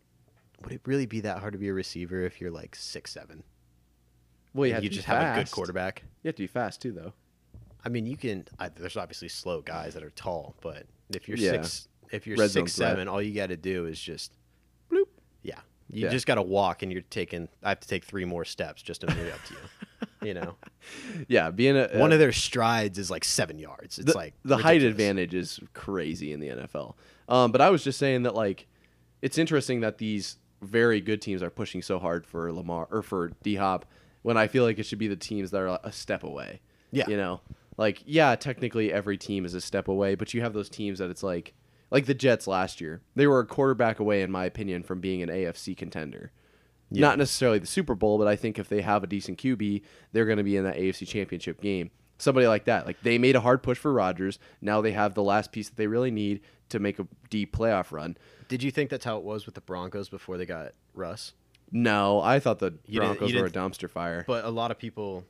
[0.63, 3.43] would it really be that hard to be a receiver if you're like six seven?
[4.53, 6.03] well, you have you to just be have a good quarterback.
[6.23, 7.13] You have to be fast too, though.
[7.85, 8.47] I mean, you can.
[8.59, 11.53] I, there's obviously slow guys that are tall, but if you're Yeah.
[11.53, 14.37] six, if you're Red zone six seven, all you got to do is just
[15.92, 16.11] you Yeah.
[16.11, 17.48] just got to walk, and you're taking.
[17.62, 19.61] I have to take three more steps just to meet up to you.
[20.22, 20.57] You know,
[21.29, 23.98] Yeah, being a one uh, of their strides is like seven yards.
[23.98, 26.94] It's the, like the height advantage is crazy in the NFL.
[27.26, 28.66] Um, but I was just saying that like
[29.22, 33.33] it's interesting that these very good teams are pushing so hard for Lamar or for
[33.42, 33.87] D Hop
[34.20, 36.61] when I feel like it should be the teams that are a step away.
[36.92, 37.09] Yeah.
[37.09, 37.40] You know,
[37.79, 41.09] like yeah, technically every team is a step away, but you have those teams that
[41.09, 41.55] it's like
[41.90, 43.03] like the Jets last year.
[43.14, 46.33] They were a quarterback away, in my opinion, from being an AFC contender.
[46.90, 47.03] Yeah.
[47.03, 50.24] Not necessarily the Super Bowl, but I think if they have a decent QB, they're
[50.24, 51.90] going to be in that AFC Championship game.
[52.18, 52.87] Somebody like that.
[52.87, 54.38] Like they made a hard push for Rodgers.
[54.61, 57.92] Now they have the last piece that they really need to make a deep playoff
[57.92, 58.16] run.
[58.48, 61.33] Did you think that's how it was with the Broncos before they got Russ?
[61.72, 64.24] No, I thought the You Broncos were a dumpster fire.
[64.26, 65.24] But a lot of people,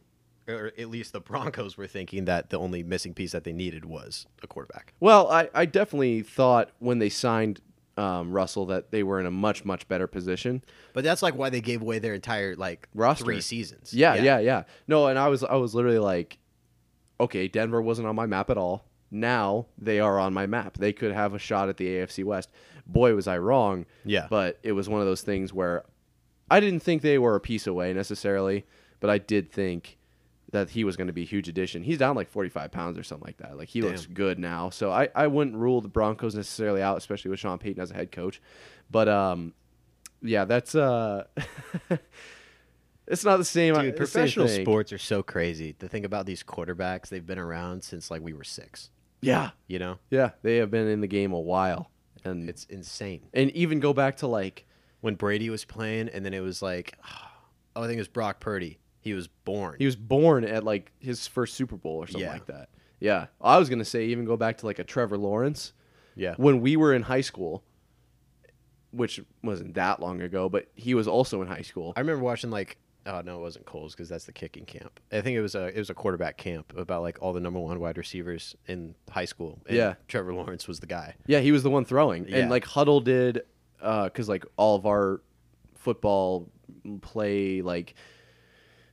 [0.56, 3.84] or at least the Broncos, were thinking that the only missing piece that they needed
[3.84, 4.94] was a quarterback.
[5.00, 7.60] Well, I, I definitely thought when they signed
[7.96, 10.62] um, Russell that they were in a much much better position.
[10.92, 13.24] But that's like why they gave away their entire like Roster.
[13.24, 13.92] three seasons.
[13.92, 16.38] Yeah, yeah, yeah, No, and I was I was literally like,
[17.18, 18.86] okay, Denver wasn't on my map at all.
[19.10, 20.78] Now they are on my map.
[20.78, 22.48] They could have a shot at the AFC West.
[22.86, 23.86] Boy, was I wrong.
[24.04, 24.26] Yeah.
[24.30, 25.84] But it was one of those things where
[26.50, 28.64] I didn't think they were a piece away necessarily,
[29.00, 29.98] but I did think
[30.52, 31.82] that he was going to be a huge addition.
[31.82, 33.56] He's down like 45 pounds or something like that.
[33.56, 34.70] Like he looks good now.
[34.70, 37.94] So I, I wouldn't rule the Broncos necessarily out, especially with Sean Payton as a
[37.94, 38.42] head coach.
[38.90, 39.54] But um,
[40.22, 41.24] yeah, that's uh,
[43.06, 43.74] it's not the same.
[43.74, 45.72] Dude, the same professional sports are so crazy.
[45.74, 48.90] To think about these quarterbacks, they've been around since like we were six.
[49.22, 51.90] Yeah, You know, yeah, they have been in the game a while,
[52.24, 53.28] and it's insane.
[53.34, 54.66] and even go back to like
[55.02, 56.96] When Brady was playing, and then it was like,
[57.76, 58.79] oh, I think it was Brock Purdy.
[59.00, 59.76] He was born.
[59.78, 62.32] he was born at like his first Super Bowl or something Yeah.
[62.32, 62.68] like that.
[63.00, 65.72] Yeah, I was gonna say even go back to like a Trevor Lawrence.
[66.16, 66.34] yeah.
[66.36, 67.62] when we were in high school
[68.92, 71.92] which wasn't that long ago, but he was also in high school.
[71.96, 75.00] I remember watching like oh no, it wasn't Kohl's because that's the kicking camp.
[75.12, 77.60] I think it was a it was a quarterback camp about like all the number
[77.60, 79.60] one wide receivers in high school.
[79.66, 79.94] And Yeah.
[80.08, 81.14] Trevor Lawrence was the guy.
[81.26, 82.38] Yeah, he was the one throwing, Yeah.
[82.38, 83.42] and like Hudl did,
[83.80, 85.22] uh, because like all of our
[85.76, 86.50] football
[87.00, 87.94] play like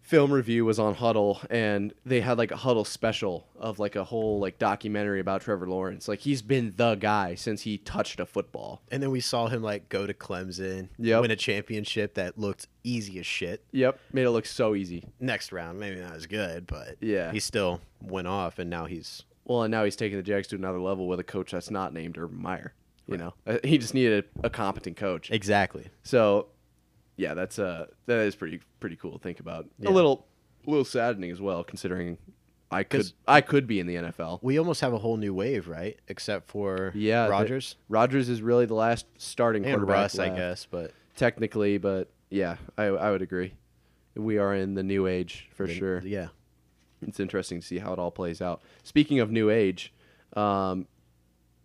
[0.08, 4.06] film review was on Hudl, and they had like a Hudl special of like a
[4.06, 6.08] whole like documentary about Trevor Lawrence.
[6.08, 8.82] Like he's been the guy since he touched a football.
[8.90, 11.22] And then we saw him like go to Clemson, Yep.
[11.22, 13.64] win a championship that looked easy as shit.
[13.74, 15.04] Yep, made it look so easy.
[15.20, 17.32] Next round, maybe not as good, but Yeah.
[17.34, 20.56] he still went off, and now he's Well, and now he's taking the Jags to
[20.56, 22.74] another level with a coach that's not named Urban Meyer.
[23.10, 25.32] You know, Uh, he just needed a, a competent coach.
[25.32, 25.88] exactly.
[26.04, 26.48] So,
[27.18, 29.68] yeah, that's uh that is pretty pretty cool to think about.
[29.80, 29.90] Yeah.
[29.90, 30.26] A little
[30.66, 32.18] a little saddening as well, considering
[32.72, 34.40] I could I could be in the NFL.
[34.42, 35.98] We almost have a whole new wave, right?
[36.08, 40.66] Except for Yeah, the- Rodgers is really the last starting and quarterback Russ, I guess,
[40.70, 43.54] but technically, but yeah, I I would agree.
[44.16, 46.02] We are in the new age for sure.
[46.04, 46.30] Yeah,
[47.02, 48.62] It's interesting to see how it all plays out.
[48.84, 49.94] Speaking of new age,
[50.36, 50.88] um,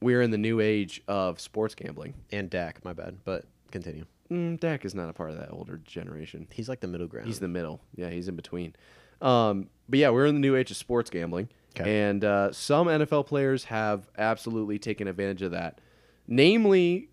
[0.03, 2.15] we're in the new age of sports gambling.
[2.31, 4.05] and Dak, my bad, but continue.
[4.33, 6.47] Mm, Dak is not a part of that older generation.
[6.51, 7.27] He's like the middle ground.
[7.27, 7.81] He's the middle.
[7.95, 8.75] Yeah, he's in between.
[9.21, 12.09] Um, but yeah, we're in the new age of sports gambling, 'Kay.
[12.09, 15.81] and uh, some NFL players have absolutely taken advantage of that.
[16.27, 17.11] Namely,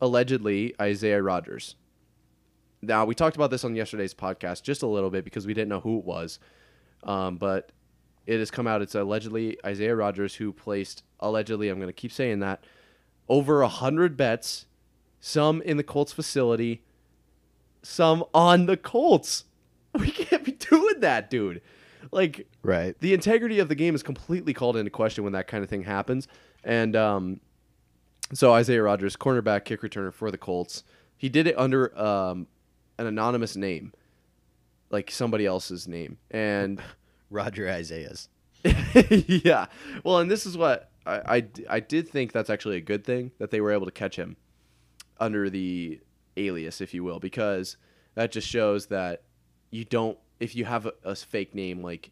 [0.00, 1.74] allegedly Isaiah Rodgers.
[2.82, 5.68] Now we talked about this on yesterday's podcast just a little bit because we didn't
[5.68, 6.38] know who it was,
[7.02, 7.72] um, but
[8.26, 8.82] it has come out.
[8.82, 11.70] It's allegedly Isaiah Rodgers who placed allegedly.
[11.70, 12.62] I'm going to keep saying that
[13.28, 14.66] over a hundred bets,
[15.20, 16.82] some in the Colts facility,
[17.82, 19.44] some on the Colts.
[19.98, 21.62] We can't be doing that, dude.
[22.12, 22.94] Like right.
[23.00, 25.82] the integrity of the game is completely called into question when that kind of thing
[25.82, 26.28] happens.
[26.62, 27.40] And um,
[28.32, 30.84] so Isaiah Rodgers, cornerback, kick returner for the Colts,
[31.16, 32.46] he did it under um,
[32.98, 33.92] an anonymous name,
[34.90, 36.80] like somebody else's name, and
[37.30, 38.28] Roger Isaiah's.
[39.26, 39.66] yeah.
[40.04, 43.32] Well, and this is what I, I, I did think that's actually a good thing
[43.38, 44.36] that they were able to catch him
[45.20, 46.00] under the
[46.36, 47.76] alias, if you will, because
[48.14, 49.22] that just shows that
[49.70, 52.10] you don't, if you have a, a fake name, like,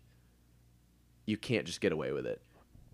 [1.26, 2.40] you can't just get away with it.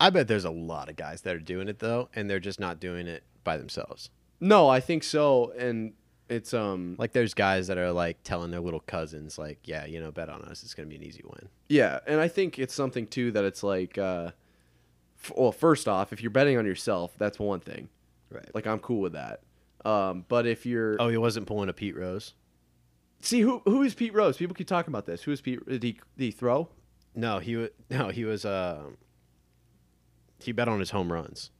[0.00, 2.58] I bet there's a lot of guys that are doing it though, and they're just
[2.58, 4.10] not doing it by themselves.
[4.40, 5.52] No, I think so.
[5.56, 5.92] And
[6.28, 10.00] it's, um, Like there's guys that are like telling their little cousins, like, yeah, you
[10.00, 10.62] know, bet on us.
[10.62, 11.48] It's gonna be an easy win.
[11.68, 14.30] Yeah, and I think it's something too that it's like, uh,
[15.22, 17.88] f- well, first off, if you're betting on yourself, that's one thing.
[18.30, 18.48] Right.
[18.54, 19.42] Like I'm cool with that.
[19.84, 22.34] Um, but if you're, Oh, he wasn't pulling a Pete Rose.
[23.20, 24.36] see who who is Pete Rose?
[24.36, 25.22] People keep talking about this.
[25.22, 25.64] Who is Pete?
[25.66, 26.68] Did he, did he throw?
[27.14, 27.70] No, he was.
[27.90, 28.44] No, he was.
[28.44, 28.82] Uh,
[30.40, 31.50] he bet on his home runs.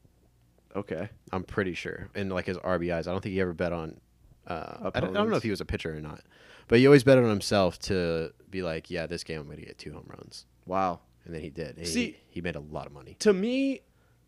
[0.75, 3.07] Okay, I'm pretty sure, and like his RBIs.
[3.07, 3.99] I don't think he ever bet on.
[4.47, 6.21] Uh, I, don't, I don't know if he was a pitcher or not,
[6.67, 9.65] but he always bet on himself to be like, yeah, this game I'm going to
[9.65, 10.99] get two home runs, wow.
[11.25, 11.77] and then he did.
[11.77, 13.15] He, See- he made a lot of money.
[13.19, 13.81] To me,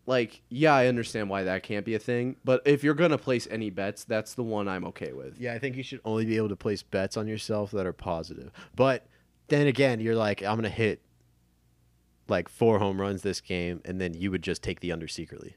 [0.08, 2.36] like, yeah, I understand why that can't be a thing.
[2.44, 5.39] But if you're gonna place any bets, that's the one I'm okay with.
[5.39, 7.94] Yeah, I think you should only be able to place bets on yourself that are
[7.94, 8.52] positive.
[8.76, 9.08] But
[9.48, 11.02] then again, you're like, I'm gonna hit
[12.28, 15.56] like four home runs this game, and then you would just take the under secretly.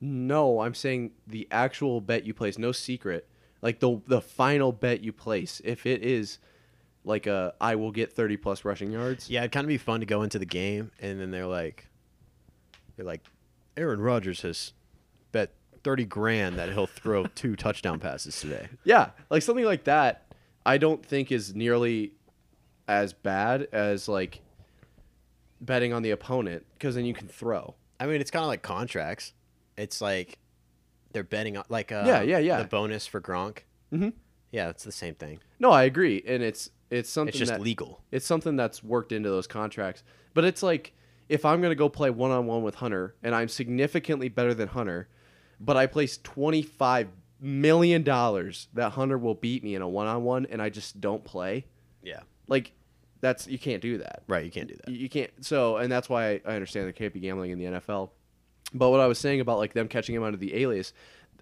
[0.00, 3.28] No, I'm saying the actual bet you place, no secret.
[3.62, 6.38] Like the the final bet you place, if it is
[7.04, 9.30] like a I will get 30 plus rushing yards.
[9.30, 11.88] Yeah, it'd kind of be fun to go into the game, and then they're like,
[13.02, 13.22] they're like,
[13.76, 14.72] Aaron Rodgers has
[15.32, 15.50] bet
[15.82, 18.68] thirty grand that he'll throw two touchdown passes today.
[18.84, 20.32] Yeah, like something like that,
[20.64, 22.12] I don't think is nearly
[22.88, 24.40] as bad as like
[25.60, 27.74] betting on the opponent because then you can throw.
[27.98, 29.32] I mean, it's kind of like contracts.
[29.76, 30.38] It's like
[31.12, 32.58] they're betting on like uh, Yeah, yeah, yeah.
[32.62, 33.58] the bonus for Gronk.
[33.92, 34.12] Mhm.
[34.50, 35.40] Yeah, it's the same thing.
[35.58, 38.02] No, I agree, and it's it's something It's just that legal.
[38.10, 40.02] it's something that's worked into those contracts.
[40.34, 40.92] But it's like
[41.28, 44.68] if I'm gonna go play one on one with Hunter and I'm significantly better than
[44.68, 45.08] Hunter,
[45.60, 47.08] but I place twenty five
[47.40, 51.00] million dollars that Hunter will beat me in a one on one and I just
[51.00, 51.66] don't play,
[52.02, 52.72] Yeah, like
[53.20, 54.22] that's you can't do that.
[54.28, 54.44] right.
[54.44, 54.92] You can't do that.
[54.92, 55.30] You can't.
[55.44, 58.10] So, and that's why I, I understand there can't be gambling in the NFL.
[58.74, 60.92] But what I was saying about like them catching him under the alias,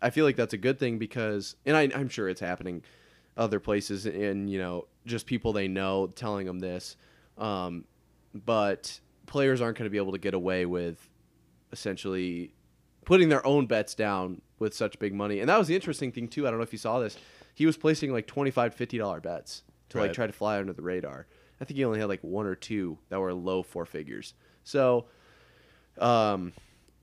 [0.02, 2.82] I feel like that's a good thing because, and I, I'm sure it's happening
[3.36, 6.96] other places, and you know, just people they know telling them this.
[7.38, 7.84] Um,
[8.34, 11.08] but players aren't going to be able to get away with
[11.72, 12.52] essentially
[13.04, 15.40] putting their own bets down with such big money.
[15.40, 16.46] And that was the interesting thing too.
[16.46, 17.16] I don't know if you saw this.
[17.54, 20.82] He was placing like 25 50 dollar bets to like try to fly under the
[20.82, 21.26] radar.
[21.60, 24.34] I think he only had like one or two that were low four figures.
[24.64, 25.06] So
[25.98, 26.52] um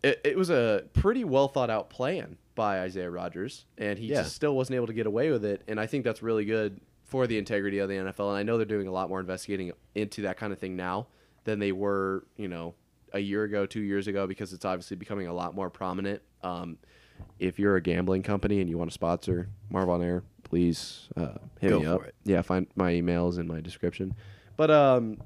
[0.04, 4.24] it, it was a pretty well thought out plan by Isaiah Rodgers, and he Yeah.
[4.24, 5.63] just still wasn't able to get away with it.
[5.68, 8.30] And I think that's really good for the integrity of the NFL.
[8.30, 11.08] And I know they're doing a lot more investigating into that kind of thing now
[11.47, 12.75] than they were, you know,
[13.13, 16.21] a year ago, two years ago, because it's obviously becoming a lot more prominent.
[16.43, 16.77] Um,
[17.39, 21.36] if you're a gambling company and you want to sponsor Marv on Air, please uh,
[21.62, 22.05] hit Go me up.
[22.05, 22.15] it.
[22.25, 24.13] Yeah, find my emails in my description.
[24.57, 25.21] But um,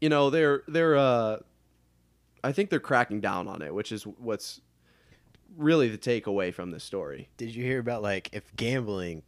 [0.00, 1.38] you know, they're they're uh,
[2.44, 4.60] I think they're cracking down on it, which is what's
[5.56, 7.28] really the takeaway from this story.
[7.36, 9.22] Did you hear about like if gambling,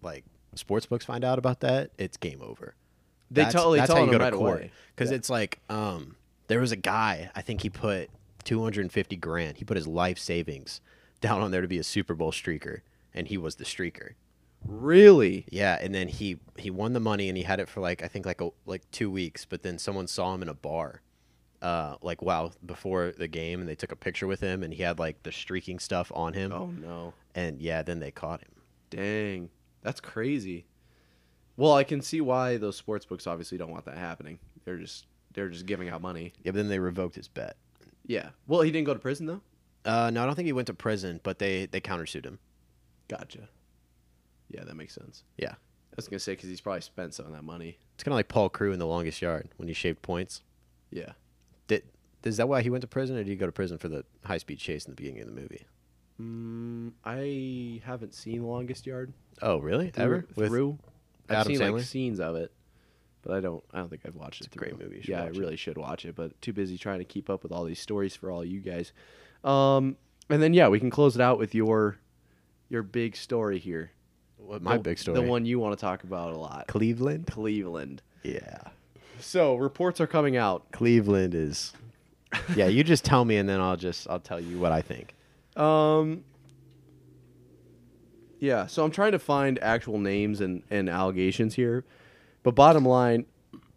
[0.00, 2.76] like sports books find out about that, it's game over.
[3.30, 4.58] They That's- they that's how you go right to court.
[4.60, 5.16] away because Yeah.
[5.16, 8.08] it's like um there was a guy I think he put
[8.44, 10.80] 250 grand he put his life savings
[11.20, 12.80] down on there to be a Super Bowl streaker
[13.12, 14.12] and he was the streaker
[14.66, 15.44] Really?
[15.50, 18.08] yeah and then he he won the money and he had it for like I
[18.08, 21.02] think like a, like two weeks but then someone saw him in a bar
[21.60, 24.82] uh like wow before the game and they took a picture with him and he
[24.82, 27.14] had like the streaking stuff on him Oh no.
[27.34, 28.50] and yeah then they caught him
[28.90, 29.50] Dang.
[29.82, 30.64] That's crazy.
[31.58, 34.38] Well, I can see why those sports books obviously don't want that happening.
[34.64, 36.32] They're just they're just giving out money.
[36.42, 37.56] yeah but then they revoked his bet
[38.06, 38.30] Yeah.
[38.46, 39.42] Well, he didn't go to prison though.
[39.84, 42.38] uh no I don't think he went to prison but they they countersued him
[43.08, 43.48] Gotcha.
[44.50, 45.24] Yeah, that makes sense.
[45.36, 45.52] Yeah.
[45.52, 47.78] I was gonna say because he's probably spent some of that money.
[47.94, 50.42] It's kind of like Paul Crewe in The Longest Yard when he shaved points.
[50.90, 51.12] Yeah.
[51.66, 51.82] Did
[52.24, 54.04] is that why he went to prison, or did he go to prison for the
[54.24, 55.66] high speed chase in the beginning of the movie?
[56.20, 59.92] Mm, I haven't seen The Longest Yard Oh, really?
[59.96, 60.26] Ever?
[60.34, 60.78] With- through.
[61.28, 61.72] I've Adam seen Sandler?
[61.74, 62.52] like scenes of it,
[63.22, 63.62] but I don't.
[63.72, 64.54] I don't think I've watched it.
[64.54, 65.04] a great movie.
[65.06, 65.40] Yeah, I watch it.
[65.40, 68.14] really should watch it, but too busy trying to keep up with all these stories
[68.16, 68.92] for all you guys.
[69.44, 69.96] Um,
[70.30, 71.98] and then yeah, we can close it out with your
[72.68, 73.90] your big story here.
[74.36, 75.20] What my The- big story?
[75.20, 76.66] the one you want to talk about a lot.
[76.68, 77.26] Cleveland.
[77.26, 78.02] Cleveland.
[78.22, 78.58] Yeah,
[79.20, 80.70] So reports are coming out.
[80.72, 81.72] Cleveland is.
[82.56, 85.14] Yeah, you just tell me, and then I'll just I'll tell you what I think.
[85.56, 86.24] Um.
[88.40, 91.84] Yeah, so I'm trying to find actual names and, and allegations here,
[92.42, 93.26] but bottom line,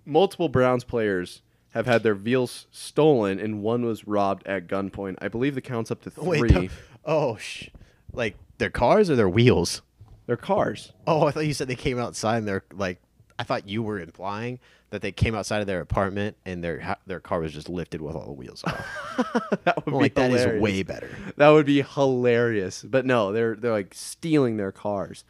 [0.06, 5.16] multiple Browns players have had their veals stolen, and one was robbed at gunpoint.
[5.22, 6.42] I believe the count's up to three.
[6.42, 6.68] Wait, no-
[7.06, 7.70] oh, sh-
[8.14, 9.82] like their cars or their wheels?
[10.28, 10.94] Their cars.
[11.08, 13.00] Oh, I thought you said they came outside and they're like.
[13.40, 14.60] I thought you were implying
[14.92, 18.16] that they came outside of their apartment and their their car was just lifted with
[18.16, 18.86] all the wheels off.
[19.64, 21.10] that would I'm be like that is way better.
[21.38, 22.84] That would be hilarious.
[22.84, 25.24] But no, they're they're like stealing their cars,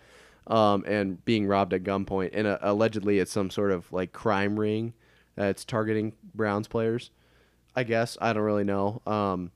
[0.48, 2.32] um, and being robbed at gunpoint.
[2.34, 4.94] And uh, allegedly, it's some sort of like crime ring
[5.36, 7.12] that's targeting Browns players.
[7.76, 9.02] I guess I don't really know.
[9.06, 9.52] Um,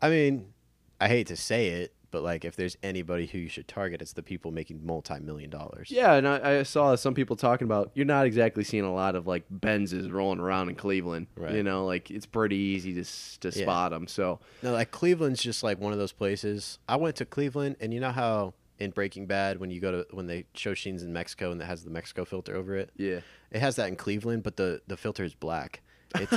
[0.00, 0.52] I mean,
[1.00, 4.12] I hate to say it, but like if there's anybody who you should target, it's
[4.12, 5.90] the people making multi-million dollars.
[5.90, 9.14] yeah, and I, I saw some people talking about you're not exactly seeing a lot
[9.14, 11.26] of like Benzes rolling around in Cleveland.
[11.36, 11.54] Right.
[11.54, 13.04] You know, like it's pretty easy to
[13.40, 13.64] to Yeah.
[13.64, 14.06] spot them.
[14.06, 16.78] So No, like Cleveland's just like one of those places.
[16.88, 20.06] I went to Cleveland, and you know how in Breaking Bad, when you go to
[20.14, 23.20] when they show scenes in Mexico and it has the Mexico filter over it, yeah,
[23.50, 25.82] it has that in Cleveland, but the the filter is black.
[26.14, 26.32] It's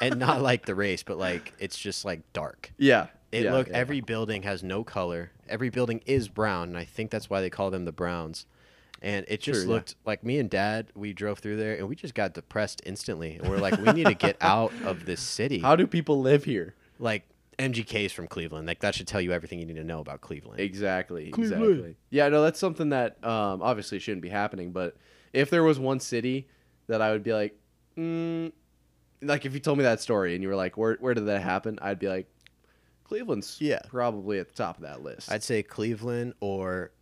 [0.00, 2.72] and not like the race, but like it's just like dark.
[2.78, 3.08] yeah.
[3.32, 3.76] It yeah, look yeah.
[3.76, 5.30] every building has no color.
[5.48, 8.46] Every building is brown, and I think that's why they call them the Browns.
[9.02, 9.74] And it just Sure, yeah.
[9.74, 10.88] looked like me and Dad.
[10.94, 13.36] We drove through there, and we just got depressed instantly.
[13.36, 15.60] And we're like, we need to get out of this city.
[15.60, 16.74] How do people live here?
[16.98, 17.24] like
[17.58, 18.66] MGK's from Cleveland.
[18.66, 20.60] Like that should tell you everything you need to know about Cleveland.
[20.60, 21.30] Exactly.
[21.30, 21.62] Cleveland.
[21.62, 21.96] Exactly.
[22.10, 24.72] Yeah, no, that's something that um, obviously shouldn't be happening.
[24.72, 24.96] But
[25.32, 26.48] if there was one city
[26.88, 27.58] that I would be like,
[27.96, 28.52] mm,
[29.22, 31.42] like if you told me that story and you were like, where where did that
[31.42, 31.78] happen?
[31.80, 32.26] I'd be like,
[33.10, 33.80] Cleveland's Yeah.
[33.88, 35.30] probably at the top of that list.
[35.32, 36.92] I'd say Cleveland or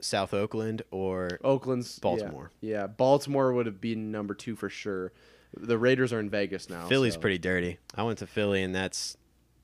[0.00, 2.02] South Oakland or Oakland's yeah.
[2.02, 2.50] Baltimore.
[2.60, 5.12] Yeah, Baltimore would have been number two for sure.
[5.56, 6.86] The Raiders are in Vegas now.
[6.86, 7.78] Philly's so- pretty dirty.
[7.96, 9.16] I went to Philly, and that's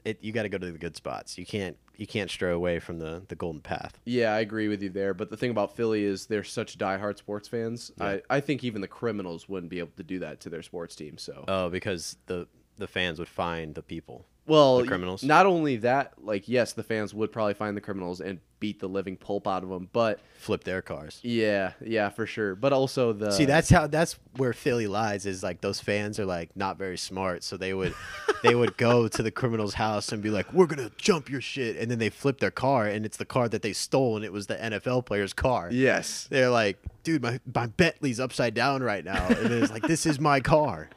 [0.04, 0.18] it.
[0.22, 1.38] You got to go to the good spots.
[1.38, 4.00] You can't you can't stray away from the the golden path.
[4.04, 5.14] Yeah, I agree with you there.
[5.14, 7.92] But the thing about Philly is they're such diehard sports fans.
[7.98, 8.04] Yeah.
[8.06, 10.96] I, I think even the criminals wouldn't be able to do that to their sports
[10.96, 11.16] team.
[11.18, 14.26] So Oh, because the the fans would find the people.
[14.46, 15.22] Well, The criminals?
[15.22, 18.88] Not only that, like yes, the fans would probably find the criminals and beat the
[18.88, 21.18] living pulp out of them, but Flip their cars.
[21.22, 22.54] yeah, yeah, for sure.
[22.54, 25.26] But also the See, that's how that's where Philly lies.
[25.26, 27.94] Is like those fans are like not very smart, so they would
[28.42, 31.76] they would go to the criminal's house and be like, "We're gonna jump your shit,"
[31.76, 34.32] and then they flip their car, and it's the car that they stole, and it
[34.32, 35.68] was the NFL player's car.
[35.72, 40.04] yes, They're like, "Dude, my my Bentley's upside down right now," and it's like, "This
[40.06, 40.88] is my car."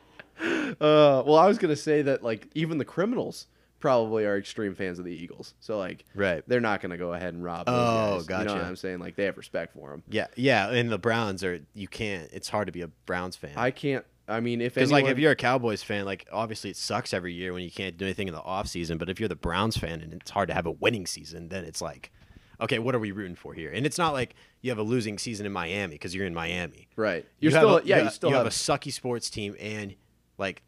[0.81, 3.47] Uh, well, I was gonna say that like even the criminals
[3.79, 6.43] probably are extreme fans of the Eagles, so like Right.
[6.47, 7.67] they're not gonna go ahead and rob.
[7.67, 8.39] Those Oh, guys.
[8.41, 8.53] You know gotcha.
[8.55, 8.99] what I'm saying?
[8.99, 10.03] Like they have respect for them.
[10.09, 12.29] Yeah, yeah, and the Browns are you can't.
[12.33, 13.51] It's hard to be a Browns fan.
[13.55, 16.77] I can't I mean, if Because like if you're a Cowboys fan, like obviously it
[16.77, 18.97] sucks every year when you can't do anything in the off season.
[18.97, 21.63] But if you're the Browns fan and it's hard to have a winning season, then
[21.63, 22.11] it's like,
[22.59, 23.69] okay, what are we rooting for here?
[23.71, 26.87] And it's not like you have a losing season in Miami because you're in Miami.
[26.95, 29.29] right, you're You still a- yeah, you, you still you have, have a sucky sports
[29.29, 29.93] team and
[30.37, 30.63] like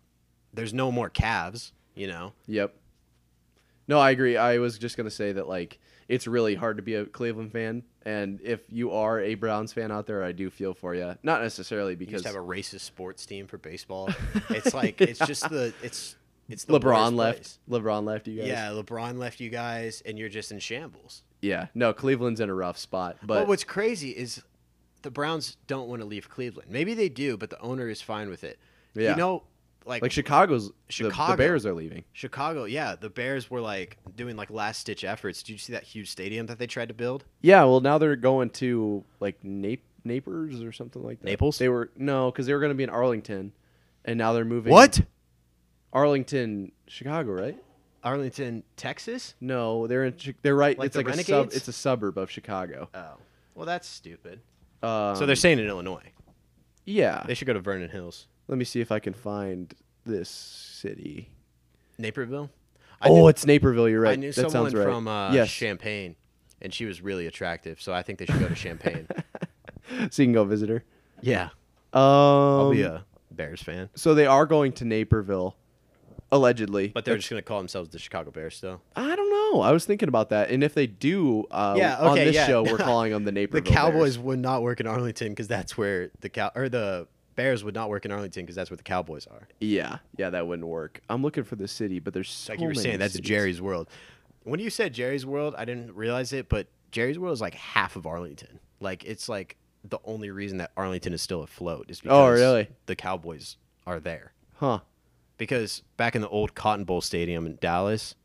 [0.53, 1.71] there's no more Cavs.
[1.95, 2.75] You know, Yep.
[3.87, 4.37] No, I agree.
[4.37, 7.83] I was just gonna say that like it's really hard to be a Cleveland fan,
[8.05, 11.15] and if you are a Browns fan out there, I do feel for you.
[11.23, 14.09] Not necessarily you because just have a racist sports team for baseball.
[14.49, 16.15] It's like it's just the it's
[16.49, 17.37] it's the LeBron left.
[17.39, 17.59] place.
[17.81, 18.47] LeBron left you guys.
[18.47, 21.23] Yeah, LeBron left you guys, and you're just in shambles.
[21.41, 21.67] Yeah.
[21.75, 24.41] No, Cleveland's in a rough spot, But but what's crazy is
[25.01, 26.69] the Browns don't want to leave Cleveland.
[26.71, 28.59] Maybe they do, but the owner is fine with it.
[28.95, 29.11] Yeah.
[29.11, 29.43] You know,
[29.87, 31.35] like, like Chicago's the- The, Chicago.
[31.37, 32.03] Bears are leaving.
[32.13, 35.41] Chicago, yeah, the Bears were like doing like last stitch efforts.
[35.43, 37.23] Did you see that huge stadium that they tried to build?
[37.41, 37.63] Yeah.
[37.63, 41.25] Well, now they're going to like Nap- Naples or something like that.
[41.25, 41.57] Naples?
[41.57, 43.51] They were no, because they were going to be in Arlington,
[44.05, 44.71] and now they're moving.
[44.71, 45.01] What?
[45.93, 47.57] Arlington, Chicago, right?
[48.03, 49.35] Arlington, Texas?
[49.41, 50.15] No, they're in.
[50.41, 50.77] They're right.
[50.77, 51.47] Like it's the like a sub.
[51.53, 52.89] It's a suburb of Chicago.
[52.93, 53.13] Oh,
[53.55, 54.39] well, that's stupid.
[54.83, 56.11] Um, so they're saying in Illinois.
[56.85, 57.23] yeah.
[57.25, 59.73] They should go to Vernon Hills, Let me see if I can find
[60.05, 61.29] this city.
[61.97, 62.49] Naperville.
[63.01, 63.89] I oh, knew, it's Naperville.
[63.89, 64.13] You're right.
[64.13, 64.83] I knew that someone right.
[64.83, 65.49] from uh, yes.
[65.51, 66.15] Champaign,
[66.61, 67.81] and she was really attractive.
[67.81, 69.07] So I think they should go to Champaign.
[70.09, 70.83] so you can go visit her.
[71.21, 71.49] yeah,
[71.93, 73.89] Um, I'll be a Bears fan.
[73.95, 75.55] So they are going to Naperville,
[76.31, 76.87] allegedly.
[76.87, 78.81] But they're just gonna call themselves the Chicago Bears still.
[78.95, 79.61] I don't know.
[79.61, 82.47] I was thinking about that, and if they do, uh, Yeah, on this yeah.
[82.47, 83.63] show, we're calling them the Naperville.
[83.63, 84.25] The Cowboys Bears.
[84.25, 87.07] would not work in Arlington because that's where the cow or the
[87.37, 89.47] Bears would not work in Arlington because that's where the Cowboys are.
[89.61, 90.99] Yeah, yeah, that wouldn't work.
[91.09, 93.29] I'm looking for the city, but there's so Like you were saying, that's cities.
[93.29, 93.87] Jerry's World.
[94.43, 97.95] When you said Jerry's World, I didn't realize it, but Jerry's World is like half
[97.95, 98.59] of Arlington.
[98.81, 102.29] Like it's like the only reason that Arlington is still afloat is oh, because Oh,
[102.29, 102.67] really?
[102.87, 104.33] the Cowboys are there.
[104.55, 104.79] Huh?
[105.37, 108.15] Because back in the old Cotton Bowl Stadium in Dallas,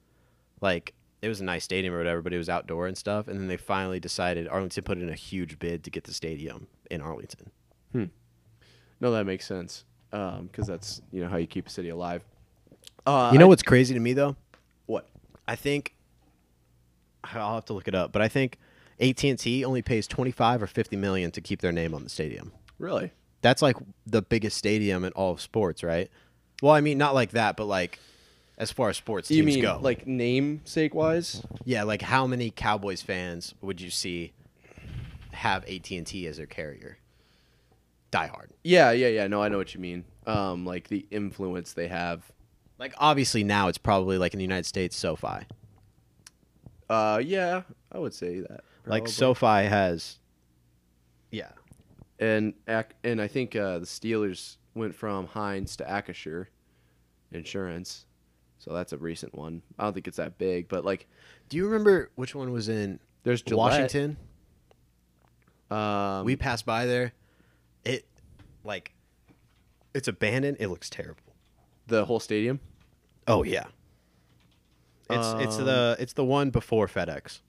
[0.62, 3.28] like it was a nice stadium or whatever, but it was outdoor and stuff.
[3.28, 6.66] And then they finally decided Arlington put in a huge bid to get the stadium
[6.90, 7.50] in Arlington.
[7.92, 8.04] Hmm.
[9.02, 9.84] No, that makes sense.
[10.12, 12.22] Um, because that's you know how you keep a city alive.
[13.04, 14.36] Uh, you know I- what's crazy to me though?
[14.86, 15.08] what?
[15.48, 15.94] I think
[17.24, 18.58] I'll have to look it up, but I think
[19.00, 22.04] AT and T only pays twenty five or fifty million to keep their name on
[22.04, 22.52] the stadium.
[22.78, 23.10] Really?
[23.40, 23.76] That's like
[24.06, 26.08] the biggest stadium in all of sports, right?
[26.62, 27.98] Well, I mean, not like that, but like
[28.58, 31.42] as far as sports teams You mean go, like namesake wise?
[31.64, 34.32] yeah, like how many Cowboys fans would you see
[35.32, 36.98] have AT and T as their carrier?
[38.12, 38.52] Die hard.
[38.62, 39.26] Yeah, yeah, yeah.
[39.26, 40.04] No, I know what you mean.
[40.26, 42.30] Um, like the influence they have.
[42.78, 45.46] Like obviously now it's probably like in the United States, SoFi.
[46.88, 48.60] Uh, yeah, I would say that.
[48.86, 49.10] Like probably.
[49.12, 50.18] SoFi has,
[51.30, 51.52] yeah,
[52.18, 56.46] and Ac- and I think uh, the Steelers went from Heinz to Acrisure
[57.30, 58.04] Insurance,
[58.58, 59.62] so that's a recent one.
[59.78, 61.06] I don't think it's that big, but like
[61.48, 63.58] Do you remember which one was in there's Gillette.
[63.88, 64.16] Washington?
[65.70, 67.12] Um, we passed by there.
[68.64, 68.92] Like
[69.94, 70.56] it's abandoned.
[70.60, 71.22] It looks terrible.
[71.86, 72.60] the whole stadium.
[73.26, 73.64] Oh yeah.
[75.10, 77.40] It's it's the it's the one before FedEx.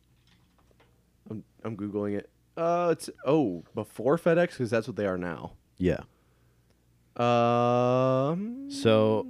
[1.29, 2.29] I'm I'm googling it.
[2.57, 5.53] Uh, it's oh before FedEx because that's what they are now.
[5.77, 6.01] Yeah.
[7.15, 9.27] Um, So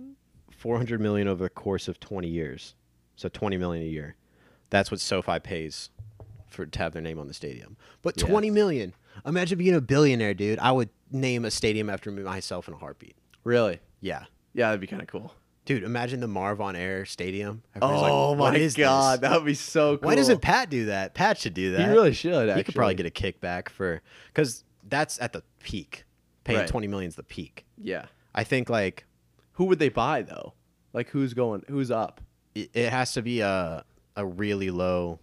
[0.51, 2.75] 400 million over the course of 20 years.
[3.15, 4.15] So 20 million a year.
[4.69, 5.89] That's what SoFi pays
[6.49, 7.77] for to have their name on the stadium.
[8.01, 8.27] But Yeah.
[8.27, 8.93] 20 million.
[9.25, 10.59] Imagine being a billionaire, dude.
[10.59, 13.15] I would name a stadium after myself in a heartbeat.
[13.43, 13.79] really?
[14.01, 14.25] Yeah.
[14.53, 15.33] Yeah, that'd be kind of cool.
[15.65, 17.63] Dude, imagine the Marv on Air Stadium.
[17.73, 20.07] Everybody's Oh like, "What my god, this?" that would be so cool.
[20.07, 21.13] Why doesn't Pat do that?
[21.13, 21.81] Pat should do that.
[21.81, 22.49] He really should.
[22.49, 26.03] Actually, He could probably get a kickback for because that's at the peak.
[26.43, 26.67] Paying Right.
[26.67, 27.65] twenty million is the peak.
[27.81, 28.05] Yeah.
[28.35, 29.05] I think like
[29.53, 30.53] Who would they buy though?
[30.91, 31.63] Like who's going?
[31.69, 32.19] Who's up?
[32.53, 33.85] it, it has to be a
[34.17, 35.19] a really low,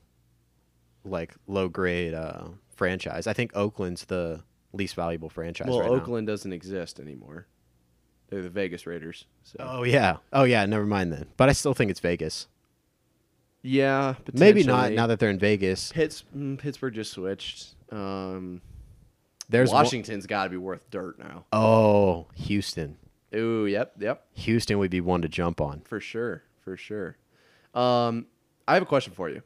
[1.04, 2.48] like low grade uh,
[2.80, 3.26] franchise.
[3.26, 5.68] I think Oakland's the least valuable franchise.
[5.68, 5.96] well, right now.
[5.96, 7.46] Oakland doesn't exist anymore.
[8.30, 9.26] They're the Vegas Raiders.
[9.44, 10.16] So Oh yeah.
[10.32, 10.64] Oh yeah.
[10.64, 11.26] Never mind then.
[11.36, 12.48] But I still think it's Vegas.
[13.60, 15.92] yeah, Maybe not now that they're in Vegas.
[15.92, 17.74] Pitts, mm, Pittsburgh just switched.
[17.92, 18.62] Um,
[19.50, 21.44] There's Washington's got to be worth dirt now.
[21.52, 22.96] oh, Houston.
[23.34, 25.82] Ooh, yep, yep, Houston would be one to jump on.
[25.82, 27.18] for sure, for sure.
[27.74, 28.26] Um,
[28.66, 29.42] I have a question for you.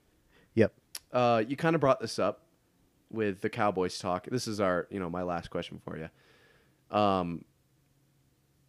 [0.55, 0.73] Yep.
[1.13, 2.44] Uh, you kind of brought this up
[3.15, 4.27] with the Cowboys talk.
[4.31, 6.97] This is our, you know, my last question for you.
[6.97, 7.45] Um,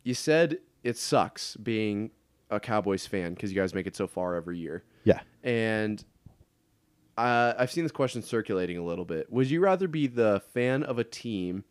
[0.03, 2.11] you said it sucks being
[2.49, 5.19] a Cowboys fan because you guys make it so far every year, Yeah.
[5.43, 6.03] and
[7.17, 9.31] uh, I've seen this question circulating a little bit.
[9.31, 11.63] Would you rather be the fan of a team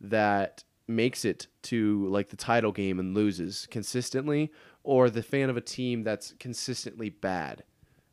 [0.00, 4.50] that makes it to like the title game and loses consistently,
[4.82, 7.62] or the fan of a team that's consistently bad.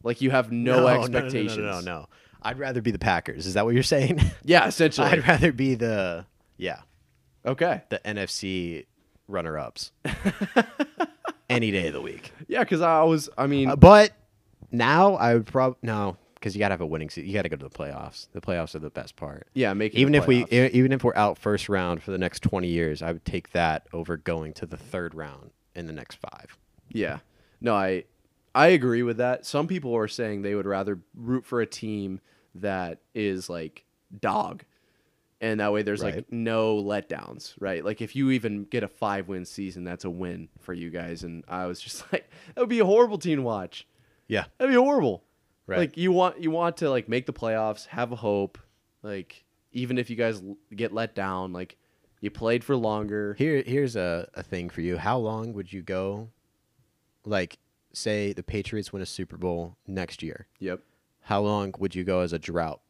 [0.03, 1.57] Like you have no, expectations.
[1.57, 2.05] No, no, no, no, no.
[2.45, 3.45] I'd rather be the Packers.
[3.47, 4.21] Is that what you're saying?
[4.43, 5.07] Yeah, essentially.
[5.07, 6.25] I'd rather be the
[6.57, 6.81] yeah
[7.45, 7.81] okay.
[7.89, 8.85] the NFC
[9.27, 9.91] runner-ups
[11.49, 12.31] any day of the week.
[12.47, 13.29] Yeah, because I was.
[13.37, 14.11] I mean, Uh, but
[14.71, 17.27] now I would probably no because you got to have a winning season.
[17.27, 18.27] You got to go to the playoffs.
[18.33, 19.47] The playoffs are the best part.
[19.53, 20.73] yeah, making it Even if we playoffs.
[20.73, 23.51] e- even if we're out first round for the next 20 years, I would take
[23.53, 26.57] that over going to the third round in the next 5.
[26.89, 27.19] Yeah.
[27.61, 28.03] No, I
[28.53, 29.45] I agree with that.
[29.45, 32.21] Some people are saying they would rather root for a team
[32.55, 33.85] that is like
[34.19, 34.63] dog.
[35.41, 36.15] And that way there's Right.
[36.15, 37.83] like no letdowns, right?
[37.83, 41.43] Like if you even get a 5-win season, that's a win for you guys and
[41.47, 43.85] I was just like that would be a horrible team watch.
[44.27, 44.45] Yeah.
[44.57, 45.23] That'd be horrible.
[45.67, 45.79] Right.
[45.79, 48.57] Like you want you want to like make the playoffs, have a hope,
[49.03, 50.41] like even if you guys
[50.75, 51.75] get let down, like
[52.21, 53.35] you played for longer.
[53.37, 54.97] Here here's a, a thing for you.
[54.97, 56.29] How long would you go
[57.25, 57.57] like
[57.93, 60.47] say the Patriots win a Super Bowl next year?
[60.59, 60.79] Yep.
[61.25, 62.81] How long would you go as a drought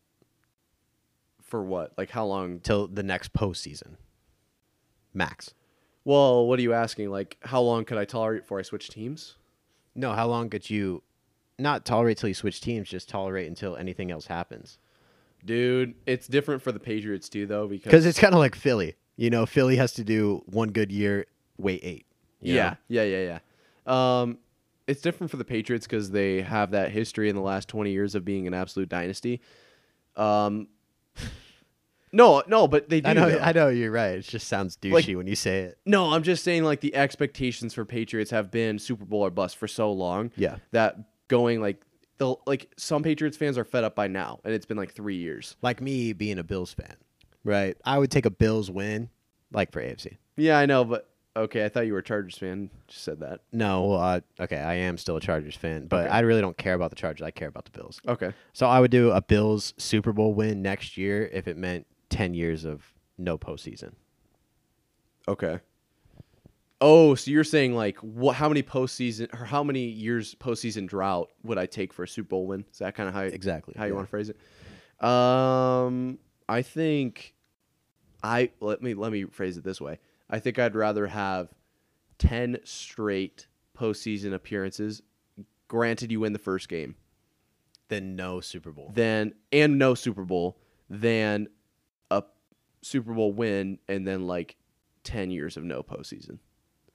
[1.42, 1.94] For what?
[1.98, 3.96] Like how long till the next postseason?
[5.14, 5.54] Max.
[6.04, 7.10] Well, what are you asking?
[7.10, 9.36] Like, how long could I tolerate before I switch teams?
[9.96, 11.02] No, how long could you
[11.58, 14.78] not tolerate till you switch teams, just tolerate until anything else happens?
[15.46, 18.96] Dude, it's different for the Patriots too, though, because Because it's kind of like Philly.
[19.16, 21.26] You know, Philly has to do one good year,
[21.58, 22.06] wait eight.
[22.42, 22.76] yeah, know?
[22.90, 23.40] yeah, yeah,
[23.88, 24.22] yeah.
[24.22, 24.38] Um,
[24.88, 28.16] it's different for the Patriots because they have that history in the last twenty years
[28.16, 29.42] of being an absolute dynasty.
[30.16, 30.68] Um,
[32.12, 33.10] no, no, but they do.
[33.10, 33.30] I know.
[33.30, 33.40] though.
[33.40, 34.18] I know you're right.
[34.20, 35.78] It just sounds douchey Like- when you say it.
[35.86, 39.58] No, I'm just saying like the expectations for Patriots have been Super Bowl or bust
[39.58, 40.32] for so long.
[40.38, 40.58] Yeah.
[40.72, 41.82] that going like
[42.18, 45.18] the like some Patriots fans are fed up by now, and it's been like three
[45.18, 45.58] years.
[45.62, 46.96] Like me being a Bills fan,
[47.44, 47.76] right?
[47.84, 49.10] I would take a Bills win,
[49.52, 50.18] like for AFC.
[50.38, 52.70] Yeah, I know, but okay, I thought you were a Chargers fan.
[52.88, 53.42] Just said that.
[53.52, 56.10] No, well, uh, okay, I am still a Chargers fan, but Okay.
[56.16, 57.24] I really don't care about the Chargers.
[57.26, 58.00] I care about the Bills.
[58.08, 58.32] Okay.
[58.54, 62.34] So I would do a Bills Super Bowl win next year if it meant ten
[62.34, 62.84] years of
[63.18, 63.94] no postseason.
[65.28, 65.60] Okay.
[66.82, 68.36] Oh, so you're saying like what?
[68.36, 72.28] How many postseason or how many years postseason drought would I take for a Super
[72.30, 72.66] Bowl win?
[72.72, 73.74] Is that kind of how Exactly.
[73.78, 73.96] how you yeah.
[73.96, 74.38] want to phrase it?
[75.04, 77.34] Um, I think
[78.22, 80.00] I let me let me phrase it this way.
[80.30, 81.49] I think I'd rather have
[82.17, 83.47] ten straight
[83.78, 85.01] postseason appearances.
[85.67, 86.95] Granted, you win the first game,
[87.89, 88.91] Then no Super Bowl.
[88.93, 90.57] then and no Super Bowl,
[90.89, 91.47] than
[92.11, 92.23] a
[92.82, 94.55] Super Bowl win and then like
[95.03, 96.39] ten years of no postseason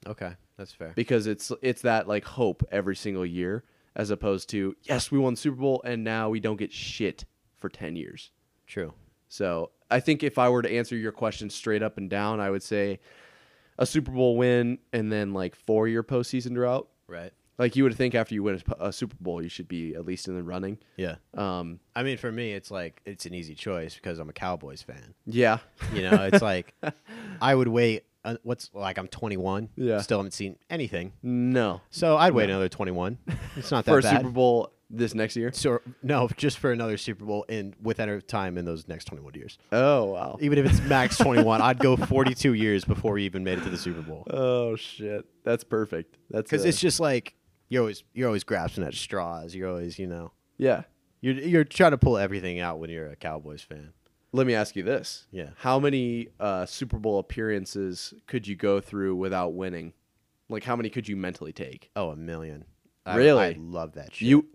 [0.06, 0.92] Okay, that's fair.
[0.96, 3.64] because it's it's that like hope every single year
[3.96, 7.24] as opposed to yes we won the Super Bowl and now we don't get shit
[7.56, 8.30] for 10 years.
[8.66, 8.94] True.
[9.30, 12.50] So, I think if I were to answer your question straight up and down, I
[12.50, 13.00] would say
[13.78, 16.88] a Super Bowl win and then like 4 year postseason drought.
[17.08, 17.32] Right.
[17.58, 20.04] Like you would think after you win a, a Super Bowl, you should be at
[20.06, 20.78] least in the running.
[20.96, 21.16] Yeah.
[21.34, 24.82] Um, I mean, for me, it's like it's an easy choice because I'm a Cowboys
[24.82, 25.14] fan.
[25.26, 25.58] yeah.
[25.94, 26.74] You know, it's like
[27.40, 28.04] I would wait.
[28.24, 29.70] Uh, what's like I'm 21.
[29.76, 30.00] Yeah.
[30.02, 31.12] Still haven't seen anything.
[31.22, 31.80] No.
[31.90, 32.54] So I'd wait No.
[32.54, 33.16] another 21.
[33.56, 34.16] It's not that For a bad.
[34.18, 35.52] Super Bowl this next year?
[35.52, 39.34] So no, just for another Super Bowl in with a time in those next 21
[39.34, 39.58] years.
[39.72, 40.38] Oh, wow.
[40.40, 43.70] Even if it's max 21, I'd go 42 years before we even made it to
[43.70, 44.26] the Super Bowl.
[44.30, 45.24] Oh shit.
[45.44, 46.16] That's perfect.
[46.28, 47.34] That's Because uh, it's just like
[47.68, 49.54] you're always you're always grasping at straws.
[49.54, 50.82] You're always you know yeah.
[51.20, 53.92] you're you're trying to pull everything out when you're a Cowboys fan.
[54.32, 55.26] Let me ask you this.
[55.32, 55.50] Yeah.
[55.56, 59.92] How many uh, Super Bowl appearances could you go through without winning?
[60.48, 61.90] Like, how many could you mentally take?
[61.96, 62.64] Oh, a million.
[63.06, 63.44] I, Really?
[63.44, 64.28] I love that shit.
[64.28, 64.46] You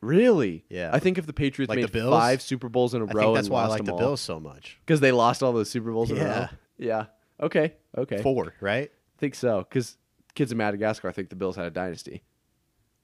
[0.00, 0.64] really?
[0.68, 0.90] Yeah.
[0.92, 2.10] I think if the Patriots Like the made Bills?
[2.14, 3.86] five Super Bowls in a I row think that's and why I lost like them
[3.86, 4.78] the all, Bills so much.
[4.86, 6.26] because they lost all those Super Bowls in a row.
[6.28, 6.48] Yeah.
[6.78, 7.04] Yeah.
[7.40, 7.74] Okay.
[7.96, 8.22] Okay.
[8.22, 8.90] Four, right?
[8.90, 9.58] I think so.
[9.68, 9.96] Because
[10.34, 12.22] kids in Madagascar I think the Bills had a dynasty.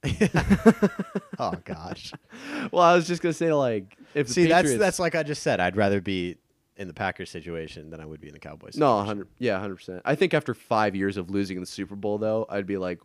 [1.39, 2.13] oh gosh.
[2.73, 5.23] Well, I was just gonna say like if the See, that's Patriots- that's like I
[5.23, 5.61] just said.
[5.61, 6.37] I'd rather be
[6.77, 8.77] in the Packers situation than I would be in the Cowboys.
[8.77, 9.07] no, situation.
[9.07, 10.03] hundred yeah, hundred percent.
[10.05, 13.01] I think after five years of losing in the Super Bowl, though, I'd be like,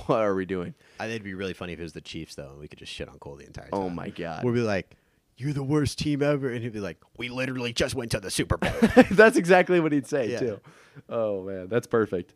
[0.06, 0.74] what are we doing?
[0.98, 2.78] I think it'd be really funny if it was the Chiefs though, and we could
[2.78, 3.80] just shit on Cole the entire time.
[3.80, 4.44] Oh my god.
[4.44, 4.96] We'd be like,
[5.36, 8.30] "You're the worst team ever," and he'd be like, "We literally just went to the
[8.30, 8.72] Super Bowl."
[9.10, 10.38] that's exactly what he'd say Yeah.
[10.38, 10.60] too.
[11.08, 12.34] Oh man, that's perfect.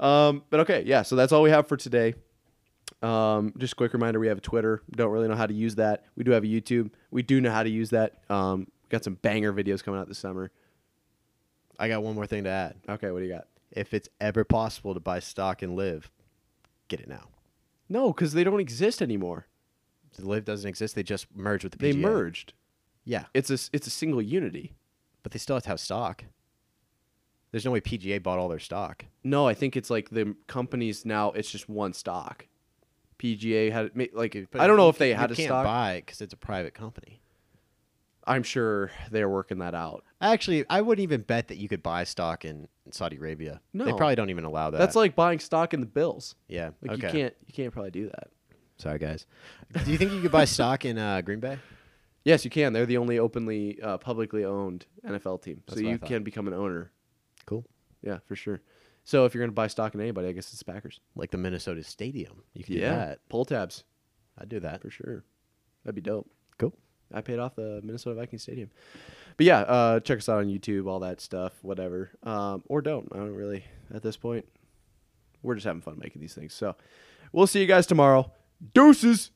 [0.00, 1.02] Um, but okay, yeah.
[1.02, 2.14] So that's all we have for today.
[3.02, 4.82] Um, just a quick reminder: we have a Twitter.
[4.92, 6.04] Don't really know how to use that.
[6.16, 6.90] We do have a YouTube.
[7.10, 8.22] We do know how to use that.
[8.30, 10.50] Um, got some banger videos coming out this summer.
[11.78, 12.76] I got one more thing to add.
[12.88, 13.46] Okay, what do you got?
[13.72, 16.10] If it's ever possible to buy stock and LIV,
[16.88, 17.28] get it now.
[17.88, 19.46] No, because they don't exist anymore.
[20.16, 20.94] The LIV doesn't exist.
[20.94, 22.52] They just merged with the They merged.
[23.04, 24.72] Yeah, It's a it's a single unity.
[25.22, 26.24] but they still have to have stock.
[27.50, 29.04] There's no way PGA bought all their stock.
[29.22, 31.30] No, I think it's like the companies now.
[31.32, 32.46] It's just one stock.
[33.18, 35.48] PGA had ma- like But I don't know if they can't- had you a can't
[35.48, 35.64] stock.
[35.64, 37.20] buy it because it's a private company.
[38.26, 40.04] I'm sure they're working that out.
[40.24, 43.60] Actually, I wouldn't even bet that you could buy stock in Saudi Arabia.
[43.72, 43.84] No.
[43.84, 44.78] They probably don't even allow that.
[44.78, 46.34] That's like buying stock in the Bills.
[46.48, 46.70] yeah.
[46.82, 47.06] Like okay.
[47.06, 48.28] you can't you can't probably do that.
[48.78, 49.26] Sorry, guys.
[49.84, 51.58] Do you think you could buy stock in uh, Green Bay?
[52.24, 52.72] Yes, you can.
[52.72, 56.54] They're the only openly uh, publicly owned NFL team, That's so you can become an
[56.54, 56.90] owner.
[57.44, 57.64] Cool.
[58.02, 58.62] Yeah, for sure.
[59.04, 61.00] So if you're gonna buy stock in anybody, I guess it's the Packers.
[61.14, 62.42] Like the Minnesota Stadium.
[62.54, 63.28] You could do yeah, that.
[63.28, 63.84] pull tabs
[64.38, 64.80] I'd do that.
[64.80, 65.24] for sure.
[65.84, 66.30] That'd be dope.
[66.58, 66.72] Cool.
[67.12, 68.70] I paid off the Minnesota Viking stadium.
[69.36, 72.10] But yeah, uh, check us out on YouTube, all that stuff, whatever.
[72.22, 73.08] Um, or don't.
[73.12, 74.46] I don't really at this point.
[75.42, 76.54] We're just having fun making these things.
[76.54, 76.76] So
[77.32, 78.30] we'll see you guys tomorrow.
[78.72, 79.30] Deuces.